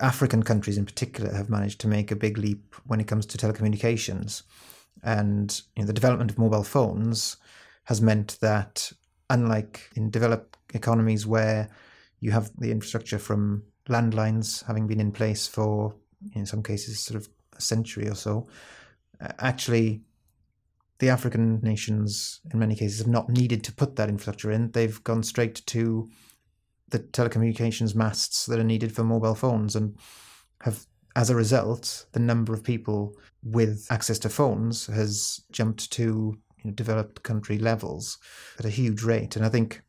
African 0.00 0.42
countries 0.42 0.78
in 0.78 0.84
particular 0.84 1.32
have 1.32 1.48
managed 1.48 1.80
to 1.80 1.88
make 1.88 2.10
a 2.10 2.16
big 2.16 2.38
leap 2.38 2.74
when 2.86 3.00
it 3.00 3.06
comes 3.06 3.26
to 3.26 3.38
telecommunications. 3.38 4.42
And 5.02 5.60
you 5.76 5.82
know, 5.82 5.86
the 5.86 5.92
development 5.92 6.30
of 6.30 6.38
mobile 6.38 6.64
phones 6.64 7.36
has 7.84 8.02
meant 8.02 8.38
that, 8.40 8.92
unlike 9.30 9.90
in 9.94 10.10
developed 10.10 10.56
economies 10.74 11.26
where 11.26 11.70
you 12.20 12.32
have 12.32 12.50
the 12.58 12.70
infrastructure 12.70 13.18
from 13.18 13.62
landlines 13.88 14.64
having 14.66 14.86
been 14.86 15.00
in 15.00 15.12
place 15.12 15.46
for, 15.46 15.94
in 16.34 16.46
some 16.46 16.62
cases, 16.62 16.98
sort 16.98 17.20
of 17.20 17.28
a 17.56 17.60
century 17.60 18.08
or 18.08 18.14
so, 18.14 18.48
actually, 19.38 20.02
the 20.98 21.10
African 21.10 21.60
nations, 21.60 22.40
in 22.52 22.58
many 22.58 22.74
cases, 22.74 22.98
have 22.98 23.06
not 23.06 23.28
needed 23.28 23.62
to 23.64 23.72
put 23.72 23.96
that 23.96 24.08
infrastructure 24.08 24.50
in. 24.50 24.70
They've 24.70 25.02
gone 25.04 25.22
straight 25.22 25.62
to 25.66 26.08
the 26.90 27.00
telecommunications 27.00 27.94
masts 27.94 28.46
that 28.46 28.58
are 28.58 28.64
needed 28.64 28.94
for 28.94 29.04
mobile 29.04 29.34
phones 29.34 29.76
and 29.76 29.96
have 30.62 30.86
as 31.14 31.30
a 31.30 31.34
result 31.34 32.06
the 32.12 32.20
number 32.20 32.52
of 32.52 32.62
people 32.62 33.14
with 33.42 33.86
access 33.90 34.18
to 34.18 34.28
phones 34.28 34.86
has 34.86 35.40
jumped 35.50 35.90
to 35.90 36.02
you 36.02 36.64
know, 36.64 36.72
developed 36.72 37.22
country 37.22 37.58
levels 37.58 38.18
at 38.58 38.64
a 38.64 38.70
huge 38.70 39.02
rate. 39.02 39.36
And 39.36 39.44
i 39.44 39.48
think 39.48 39.82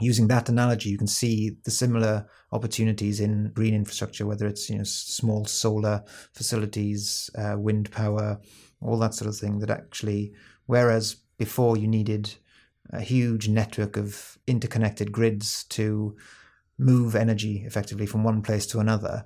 using 0.00 0.28
that 0.28 0.48
analogy 0.48 0.88
you 0.88 0.98
can 0.98 1.06
see 1.06 1.56
the 1.64 1.70
similar 1.70 2.26
opportunities 2.52 3.20
in 3.20 3.52
green 3.54 3.74
infrastructure 3.74 4.26
whether 4.26 4.46
it's 4.46 4.68
you 4.70 4.78
know 4.78 4.84
small 4.84 5.44
solar 5.44 6.02
facilities 6.32 7.30
uh, 7.36 7.54
wind 7.58 7.90
power 7.90 8.40
all 8.80 8.98
that 8.98 9.14
sort 9.14 9.28
of 9.28 9.36
thing 9.36 9.58
that 9.58 9.70
actually 9.70 10.32
whereas 10.66 11.16
before 11.36 11.76
you 11.76 11.86
needed 11.86 12.34
a 12.92 13.00
huge 13.00 13.48
network 13.48 13.96
of 13.96 14.38
interconnected 14.46 15.12
grids 15.12 15.64
to 15.64 16.16
move 16.78 17.14
energy 17.14 17.62
effectively 17.66 18.06
from 18.06 18.24
one 18.24 18.42
place 18.42 18.66
to 18.66 18.80
another. 18.80 19.24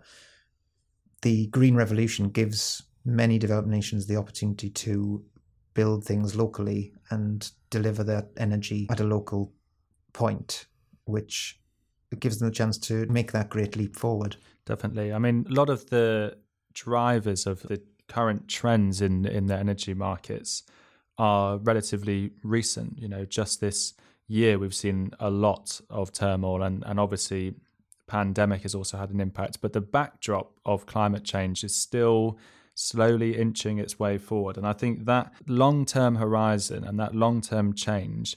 The 1.22 1.46
Green 1.48 1.74
Revolution 1.74 2.29
gives 2.29 2.83
many 3.05 3.38
developed 3.38 3.68
nations 3.68 4.07
the 4.07 4.16
opportunity 4.16 4.70
to 4.70 5.24
build 5.74 6.05
things 6.05 6.37
locally 6.37 6.92
and 7.11 7.50
deliver 7.70 8.05
that 8.05 8.29
energy 8.37 8.87
at 8.90 9.00
a 9.00 9.05
local 9.05 9.53
point, 10.12 10.66
which 11.05 11.61
gives 12.20 12.38
them 12.38 12.48
the 12.48 12.55
chance 12.55 12.79
to 12.79 13.07
make 13.07 13.33
that 13.33 13.50
great 13.50 13.77
leap 13.77 13.96
forward. 13.96 14.37
Definitely. 14.66 15.12
I 15.12 15.18
mean, 15.18 15.46
a 15.48 15.53
lot 15.53 15.68
of 15.68 15.90
the 15.90 16.37
drivers 16.72 17.46
of 17.46 17.62
the 17.62 17.81
current 18.09 18.48
trends 18.48 19.00
in 19.00 19.24
in 19.24 19.46
the 19.46 19.57
energy 19.57 19.94
markets 19.94 20.62
are 21.18 21.59
relatively 21.59 22.33
recent. 22.42 22.98
You 22.98 23.09
know, 23.09 23.24
just 23.24 23.61
this 23.61 23.94
year 24.27 24.59
we've 24.59 24.74
seen 24.74 25.11
a 25.20 25.31
lot 25.31 25.81
of 25.90 26.12
turmoil, 26.12 26.62
and 26.62 26.83
and 26.87 26.98
obviously, 26.98 27.55
pandemic 28.07 28.62
has 28.62 28.74
also 28.74 28.96
had 28.98 29.11
an 29.11 29.20
impact. 29.20 29.61
But 29.61 29.72
the 29.72 29.81
backdrop 29.81 30.53
of 30.64 30.87
climate 30.87 31.24
change 31.24 31.64
is 31.64 31.74
still 31.74 32.38
slowly 32.74 33.37
inching 33.37 33.79
its 33.79 33.98
way 33.98 34.18
forward, 34.18 34.57
and 34.57 34.66
I 34.66 34.72
think 34.72 35.07
that 35.07 35.33
long 35.46 35.85
term 35.85 36.16
horizon 36.16 36.85
and 36.85 36.98
that 36.98 37.14
long 37.14 37.40
term 37.40 37.74
change 37.74 38.37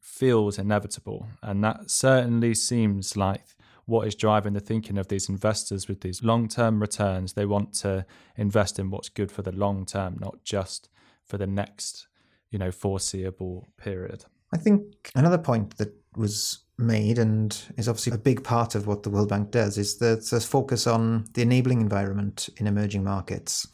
feels 0.00 0.58
inevitable, 0.58 1.28
and 1.42 1.62
that 1.64 1.90
certainly 1.90 2.54
seems 2.54 3.16
like 3.16 3.42
what 3.86 4.06
is 4.06 4.14
driving 4.14 4.54
the 4.54 4.60
thinking 4.60 4.96
of 4.96 5.08
these 5.08 5.28
investors 5.28 5.88
with 5.88 6.00
these 6.00 6.22
long 6.22 6.48
term 6.48 6.80
returns. 6.80 7.34
They 7.34 7.46
want 7.46 7.74
to 7.74 8.06
invest 8.36 8.78
in 8.78 8.90
what's 8.90 9.08
good 9.08 9.30
for 9.30 9.42
the 9.42 9.52
long 9.52 9.84
term, 9.84 10.16
not 10.18 10.42
just 10.44 10.88
for 11.24 11.38
the 11.38 11.46
next 11.46 12.06
you 12.54 12.58
know 12.58 12.70
foreseeable 12.70 13.66
period. 13.76 14.24
I 14.52 14.58
think 14.58 15.10
another 15.16 15.38
point 15.38 15.76
that 15.78 15.92
was 16.16 16.64
made 16.78 17.18
and 17.18 17.50
is 17.76 17.88
obviously 17.88 18.12
a 18.12 18.18
big 18.18 18.44
part 18.44 18.76
of 18.76 18.86
what 18.86 19.02
the 19.02 19.10
World 19.10 19.28
Bank 19.28 19.50
does 19.50 19.76
is 19.76 19.98
that 19.98 20.24
the 20.30 20.40
focus 20.40 20.86
on 20.86 21.24
the 21.34 21.42
enabling 21.42 21.80
environment 21.80 22.48
in 22.58 22.68
emerging 22.68 23.02
markets. 23.02 23.66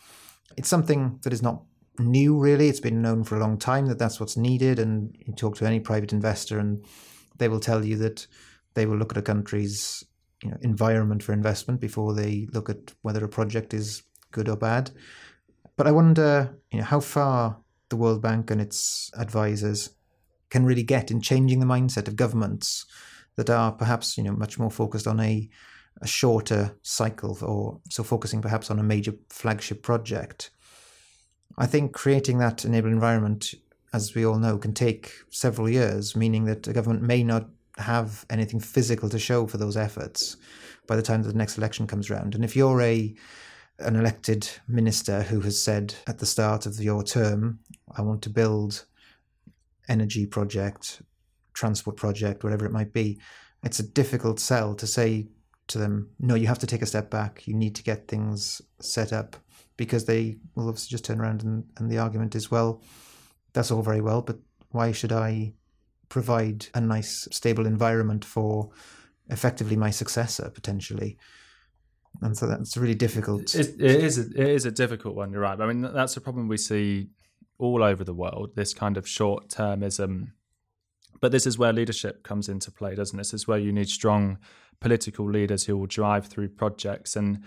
It's 0.57 0.71
something 0.71 1.21
that 1.23 1.33
is 1.35 1.43
not 1.43 1.63
new 1.99 2.39
really 2.39 2.71
it's 2.71 2.81
been 2.81 3.03
known 3.03 3.23
for 3.23 3.37
a 3.37 3.41
long 3.41 3.59
time 3.59 3.85
that 3.85 3.99
that's 3.99 4.19
what's 4.19 4.39
needed 4.39 4.79
and 4.79 5.15
you 5.27 5.35
talk 5.35 5.55
to 5.55 5.67
any 5.67 5.79
private 5.79 6.15
investor 6.15 6.59
and 6.59 6.83
they 7.37 7.49
will 7.49 7.61
tell 7.61 7.85
you 7.85 7.97
that 7.97 8.27
they 8.73 8.87
will 8.87 8.97
look 8.97 9.13
at 9.13 9.19
a 9.19 9.23
country's 9.23 10.03
you 10.43 10.51
know, 10.51 10.57
environment 10.63 11.23
for 11.23 11.35
investment 11.35 11.79
before 11.79 12.15
they 12.15 12.49
look 12.55 12.71
at 12.71 12.95
whether 13.03 13.23
a 13.23 13.29
project 13.29 13.75
is 13.75 14.03
good 14.31 14.49
or 14.49 14.57
bad 14.57 14.91
but 15.77 15.87
i 15.87 15.91
wonder 15.91 16.59
you 16.71 16.79
know 16.79 16.85
how 16.85 17.01
far 17.01 17.59
the 17.91 17.97
World 17.97 18.23
Bank 18.23 18.51
and 18.51 18.61
its 18.61 19.11
advisors 19.19 19.91
can 20.49 20.65
really 20.65 20.83
get 20.83 21.11
in 21.11 21.21
changing 21.21 21.61
the 21.61 21.67
mindset 21.67 22.09
of 22.09 22.17
governments 22.17 22.87
that 23.37 23.51
are 23.51 23.73
perhaps 23.73 24.17
you 24.17 24.25
know 24.25 24.33
much 24.33 24.59
more 24.59 24.71
focused 24.71 25.07
on 25.07 25.21
a 25.21 25.49
a 26.01 26.07
shorter 26.07 26.77
cycle 26.83 27.37
or 27.43 27.81
so 27.91 28.03
focusing 28.03 28.41
perhaps 28.41 28.71
on 28.71 28.79
a 28.79 28.83
major 28.83 29.13
flagship 29.29 29.83
project. 29.83 30.51
I 31.59 31.67
think 31.67 31.93
creating 31.93 32.39
that 32.39 32.65
enabling 32.65 32.95
environment, 32.95 33.55
as 33.93 34.15
we 34.15 34.25
all 34.25 34.39
know, 34.39 34.57
can 34.57 34.73
take 34.73 35.13
several 35.31 35.69
years, 35.69 36.17
meaning 36.17 36.45
that 36.45 36.67
a 36.69 36.73
government 36.73 37.03
may 37.03 37.23
not 37.23 37.49
have 37.77 38.25
anything 38.31 38.61
physical 38.61 39.09
to 39.09 39.19
show 39.19 39.47
for 39.47 39.59
those 39.59 39.77
efforts 39.77 40.37
by 40.87 40.97
the 40.97 41.03
time 41.03 41.23
that 41.23 41.29
the 41.29 41.39
next 41.39 41.59
election 41.59 41.87
comes 41.87 42.11
around. 42.11 42.35
And 42.35 42.45
if 42.45 42.57
you're 42.57 42.81
a 42.81 43.15
an 43.81 43.97
elected 43.97 44.49
minister 44.69 45.23
who 45.23 45.41
has 45.41 45.61
said 45.61 45.95
at 46.07 46.19
the 46.19 46.27
start 46.27 46.67
of 46.67 46.81
your 46.81 47.03
term, 47.03 47.61
I 47.97 48.03
want 48.03 48.23
to 48.23 48.31
build 48.31 48.87
energy 49.89 50.27
project, 50.27 51.03
transport 51.53 51.97
project, 51.97 52.45
whatever 52.45 52.65
it 52.67 52.73
might 52.73 52.93
be. 52.93 53.21
It's 53.63 53.81
a 53.81 53.87
difficult 53.87 54.41
sell 54.41 54.75
to 54.77 54.87
say 54.87 55.29
to 55.69 55.79
them, 55.79 56.11
no, 56.19 56.35
you 56.35 56.47
have 56.47 56.59
to 56.61 56.67
take 56.67 56.83
a 56.83 56.87
step 56.87 57.11
back. 57.11 57.47
You 57.47 57.55
need 57.55 57.75
to 57.77 57.83
get 57.83 58.09
things 58.09 58.63
set 58.81 59.13
up 59.13 59.37
because 59.77 60.05
they 60.05 60.37
will 60.55 60.69
obviously 60.69 60.91
just 60.91 61.05
turn 61.05 61.21
around 61.21 61.43
and, 61.43 61.65
and 61.77 61.91
the 61.91 61.99
argument 61.99 62.35
is, 62.35 62.51
well, 62.51 62.83
that's 63.53 63.71
all 63.71 63.83
very 63.83 64.01
well, 64.01 64.23
but 64.23 64.39
why 64.71 64.93
should 64.93 65.13
I 65.13 65.55
provide 66.09 66.67
a 66.75 66.81
nice, 66.81 67.27
stable 67.31 67.67
environment 67.67 68.25
for 68.25 68.71
effectively 69.29 69.77
my 69.77 69.91
successor 69.91 70.51
potentially? 70.51 71.19
And 72.23 72.37
so 72.37 72.47
that's 72.47 72.77
really 72.77 72.95
difficult. 72.95 73.55
It, 73.55 73.81
it 73.81 74.03
is. 74.03 74.19
A, 74.19 74.23
it 74.31 74.49
is 74.49 74.67
a 74.67 74.71
difficult 74.71 75.15
one. 75.15 75.33
You're 75.33 75.43
right. 75.43 75.61
I 75.61 75.67
mean, 75.67 75.83
that's 75.83 76.17
a 76.17 76.21
problem 76.21 76.49
we 76.49 76.57
see 76.57 77.11
all 77.59 77.83
over 77.83 78.05
the 78.05 78.15
world. 78.15 78.57
This 78.57 78.75
kind 78.75 78.97
of 78.97 79.07
short 79.09 79.49
termism. 79.49 80.33
But 81.21 81.33
this 81.33 81.47
is 81.47 81.59
where 81.59 81.73
leadership 81.73 82.23
comes 82.23 82.49
into 82.49 82.71
play, 82.71 82.95
doesn't 82.95 83.19
it? 83.19 83.21
This 83.21 83.35
is 83.35 83.47
where 83.47 83.59
you 83.59 83.73
need 83.73 83.89
strong 83.89 84.39
political 84.81 85.31
leaders 85.31 85.67
who 85.67 85.77
will 85.77 85.87
drive 85.87 86.27
through 86.27 86.49
projects 86.49 87.17
and 87.17 87.43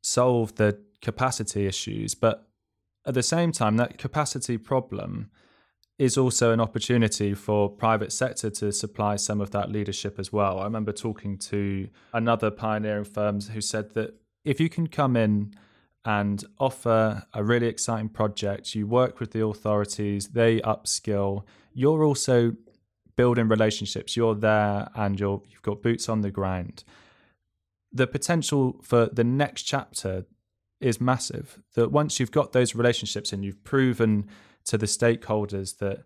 solve 0.00 0.54
the 0.54 0.80
capacity 1.02 1.66
issues. 1.66 2.14
But 2.14 2.46
at 3.04 3.14
the 3.14 3.22
same 3.22 3.52
time, 3.52 3.76
that 3.76 3.98
capacity 3.98 4.58
problem 4.58 5.30
is 5.98 6.16
also 6.16 6.52
an 6.52 6.60
opportunity 6.60 7.34
for 7.34 7.68
private 7.68 8.12
sector 8.12 8.48
to 8.48 8.70
supply 8.72 9.16
some 9.16 9.40
of 9.40 9.50
that 9.50 9.70
leadership 9.70 10.18
as 10.18 10.32
well. 10.32 10.60
I 10.60 10.64
remember 10.64 10.92
talking 10.92 11.36
to 11.38 11.88
another 12.14 12.50
pioneering 12.50 13.04
firm 13.04 13.40
who 13.40 13.60
said 13.60 13.94
that 13.94 14.14
if 14.44 14.60
you 14.60 14.68
can 14.68 14.86
come 14.86 15.16
in 15.16 15.54
and 16.04 16.44
offer 16.58 17.24
a 17.34 17.42
really 17.42 17.66
exciting 17.66 18.08
project, 18.08 18.76
you 18.76 18.86
work 18.86 19.18
with 19.18 19.32
the 19.32 19.44
authorities, 19.44 20.28
they 20.28 20.60
upskill, 20.60 21.42
you're 21.74 22.04
also 22.04 22.54
building 23.16 23.48
relationships, 23.48 24.16
you're 24.16 24.36
there 24.36 24.88
and 24.94 25.18
you're 25.18 25.42
you've 25.48 25.62
got 25.62 25.82
boots 25.82 26.08
on 26.08 26.20
the 26.20 26.30
ground. 26.30 26.84
The 27.92 28.06
potential 28.06 28.78
for 28.82 29.06
the 29.06 29.24
next 29.24 29.64
chapter 29.64 30.26
is 30.80 31.00
massive. 31.00 31.60
That 31.74 31.90
once 31.90 32.20
you've 32.20 32.30
got 32.30 32.52
those 32.52 32.76
relationships 32.76 33.32
and 33.32 33.44
you've 33.44 33.64
proven 33.64 34.28
to 34.68 34.78
the 34.78 34.86
stakeholders 34.86 35.78
that 35.78 36.04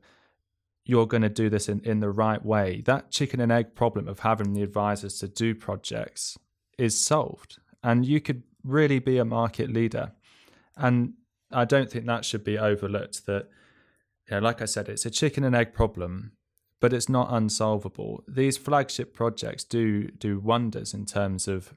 you're 0.85 1.07
going 1.07 1.22
to 1.22 1.29
do 1.29 1.48
this 1.48 1.68
in, 1.68 1.81
in 1.81 2.01
the 2.01 2.11
right 2.11 2.44
way, 2.44 2.83
that 2.87 3.11
chicken 3.11 3.40
and 3.40 3.53
egg 3.53 3.75
problem 3.75 4.09
of 4.09 4.20
having 4.20 4.53
the 4.53 4.62
advisors 4.62 5.18
to 5.18 5.29
do 5.29 5.55
projects 5.55 6.38
is 6.79 6.98
solved. 6.98 7.59
And 7.83 8.05
you 8.05 8.20
could 8.20 8.42
really 8.64 8.98
be 8.98 9.18
a 9.18 9.25
market 9.25 9.70
leader. 9.70 10.12
And 10.77 11.14
I 11.53 11.64
don't 11.64 11.90
think 11.90 12.07
that 12.07 12.25
should 12.25 12.44
be 12.44 12.59
overlooked 12.59 13.27
that, 13.27 13.48
you 14.29 14.37
know, 14.37 14.38
like 14.40 14.62
I 14.62 14.64
said, 14.64 14.88
it's 14.88 15.07
a 15.07 15.11
chicken 15.11 15.44
and 15.44 15.55
egg 15.55 15.75
problem, 15.75 16.33
but 16.81 16.92
it's 16.92 17.09
not 17.09 17.29
unsolvable. 17.31 18.25
These 18.27 18.57
flagship 18.57 19.12
projects 19.14 19.64
do 19.64 20.09
do 20.09 20.38
wonders 20.40 20.94
in 20.94 21.05
terms 21.05 21.46
of 21.46 21.75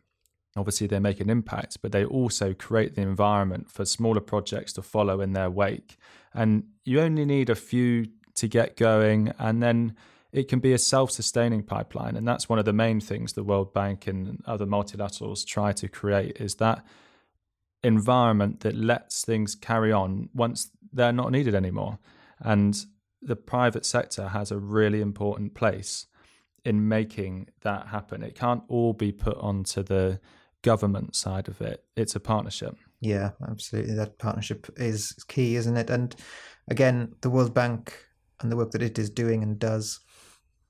obviously 0.56 0.88
they 0.88 1.00
make 1.00 1.20
an 1.20 1.30
impact, 1.30 1.78
but 1.82 1.92
they 1.92 2.06
also 2.06 2.54
create 2.54 2.96
the 2.96 3.02
environment 3.02 3.70
for 3.70 3.86
smaller 3.86 4.22
projects 4.22 4.74
to 4.74 4.82
follow 4.82 5.22
in 5.22 5.34
their 5.34 5.50
wake. 5.50 5.98
And 6.34 6.64
you 6.84 7.02
only 7.02 7.26
need 7.26 7.50
a 7.50 7.56
few 7.56 8.08
to 8.36 8.48
get 8.48 8.78
going, 8.78 9.34
and 9.40 9.62
then 9.62 9.96
it 10.32 10.48
can 10.48 10.60
be 10.60 10.74
a 10.74 10.78
self 10.78 11.12
sustaining 11.12 11.64
pipeline. 11.64 12.16
And 12.16 12.28
that's 12.28 12.50
one 12.50 12.60
of 12.60 12.66
the 12.66 12.74
main 12.74 13.00
things 13.00 13.34
the 13.34 13.44
World 13.44 13.74
Bank 13.74 14.08
and 14.08 14.42
other 14.46 14.66
multilaterals 14.66 15.46
try 15.46 15.72
to 15.74 15.88
create 15.88 16.38
is 16.40 16.56
that 16.56 16.86
environment 17.84 18.62
that 18.62 18.76
lets 18.76 19.24
things 19.24 19.56
carry 19.56 19.92
on 19.92 20.30
once 20.34 20.72
they're 20.92 21.14
not 21.14 21.32
needed 21.32 21.56
anymore. 21.56 22.00
And 22.40 22.86
the 23.22 23.36
private 23.36 23.86
sector 23.86 24.30
has 24.30 24.52
a 24.52 24.58
really 24.58 25.02
important 25.02 25.54
place 25.54 26.08
in 26.64 26.88
making 26.88 27.48
that 27.62 27.88
happen. 27.88 28.24
It 28.24 28.36
can't 28.36 28.64
all 28.68 28.94
be 28.94 29.12
put 29.12 29.38
onto 29.38 29.84
the 29.84 30.20
government 30.66 31.16
side 31.16 31.48
of 31.48 31.62
it. 31.62 31.84
It's 31.96 32.16
a 32.16 32.20
partnership. 32.20 32.76
Yeah, 33.00 33.32
absolutely. 33.48 33.94
That 33.94 34.18
partnership 34.18 34.68
is 34.78 35.14
key, 35.28 35.56
isn't 35.56 35.78
it? 35.78 35.92
And 35.92 36.16
again, 36.70 37.14
the 37.22 37.30
World 37.30 37.54
Bank 37.54 37.94
and 38.42 38.52
the 38.52 38.58
work 38.58 38.72
that 38.72 38.82
it 38.82 38.98
is 38.98 39.10
doing 39.10 39.44
and 39.44 39.60
does 39.60 40.00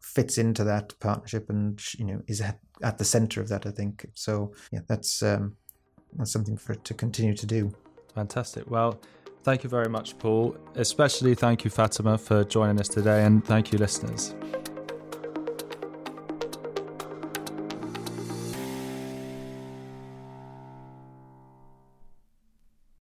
fits 0.02 0.38
into 0.38 0.64
that 0.64 0.98
partnership 1.00 1.50
and 1.50 1.82
you 1.98 2.06
know 2.06 2.22
is 2.28 2.42
at, 2.42 2.60
at 2.84 2.98
the 3.00 3.04
center 3.04 3.42
of 3.42 3.50
that 3.50 3.66
i 3.66 3.72
think 3.72 4.06
so 4.14 4.54
yeah 4.72 4.82
that's 4.88 5.24
um 5.24 5.56
that's 6.14 6.32
something 6.32 6.56
for 6.56 6.74
it 6.74 6.84
to 6.84 6.94
continue 6.94 7.34
to 7.36 7.48
do 7.48 7.74
fantastic 8.14 8.70
well 8.70 9.00
thank 9.44 9.64
you 9.64 9.70
very 9.70 9.90
much 9.90 10.16
paul 10.20 10.56
especially 10.76 11.34
thank 11.34 11.66
you 11.66 11.72
fatima 11.72 12.20
for 12.20 12.44
joining 12.44 12.80
us 12.80 12.88
today 12.88 13.26
and 13.26 13.44
thank 13.46 13.72
you 13.72 13.80
listeners 13.80 14.36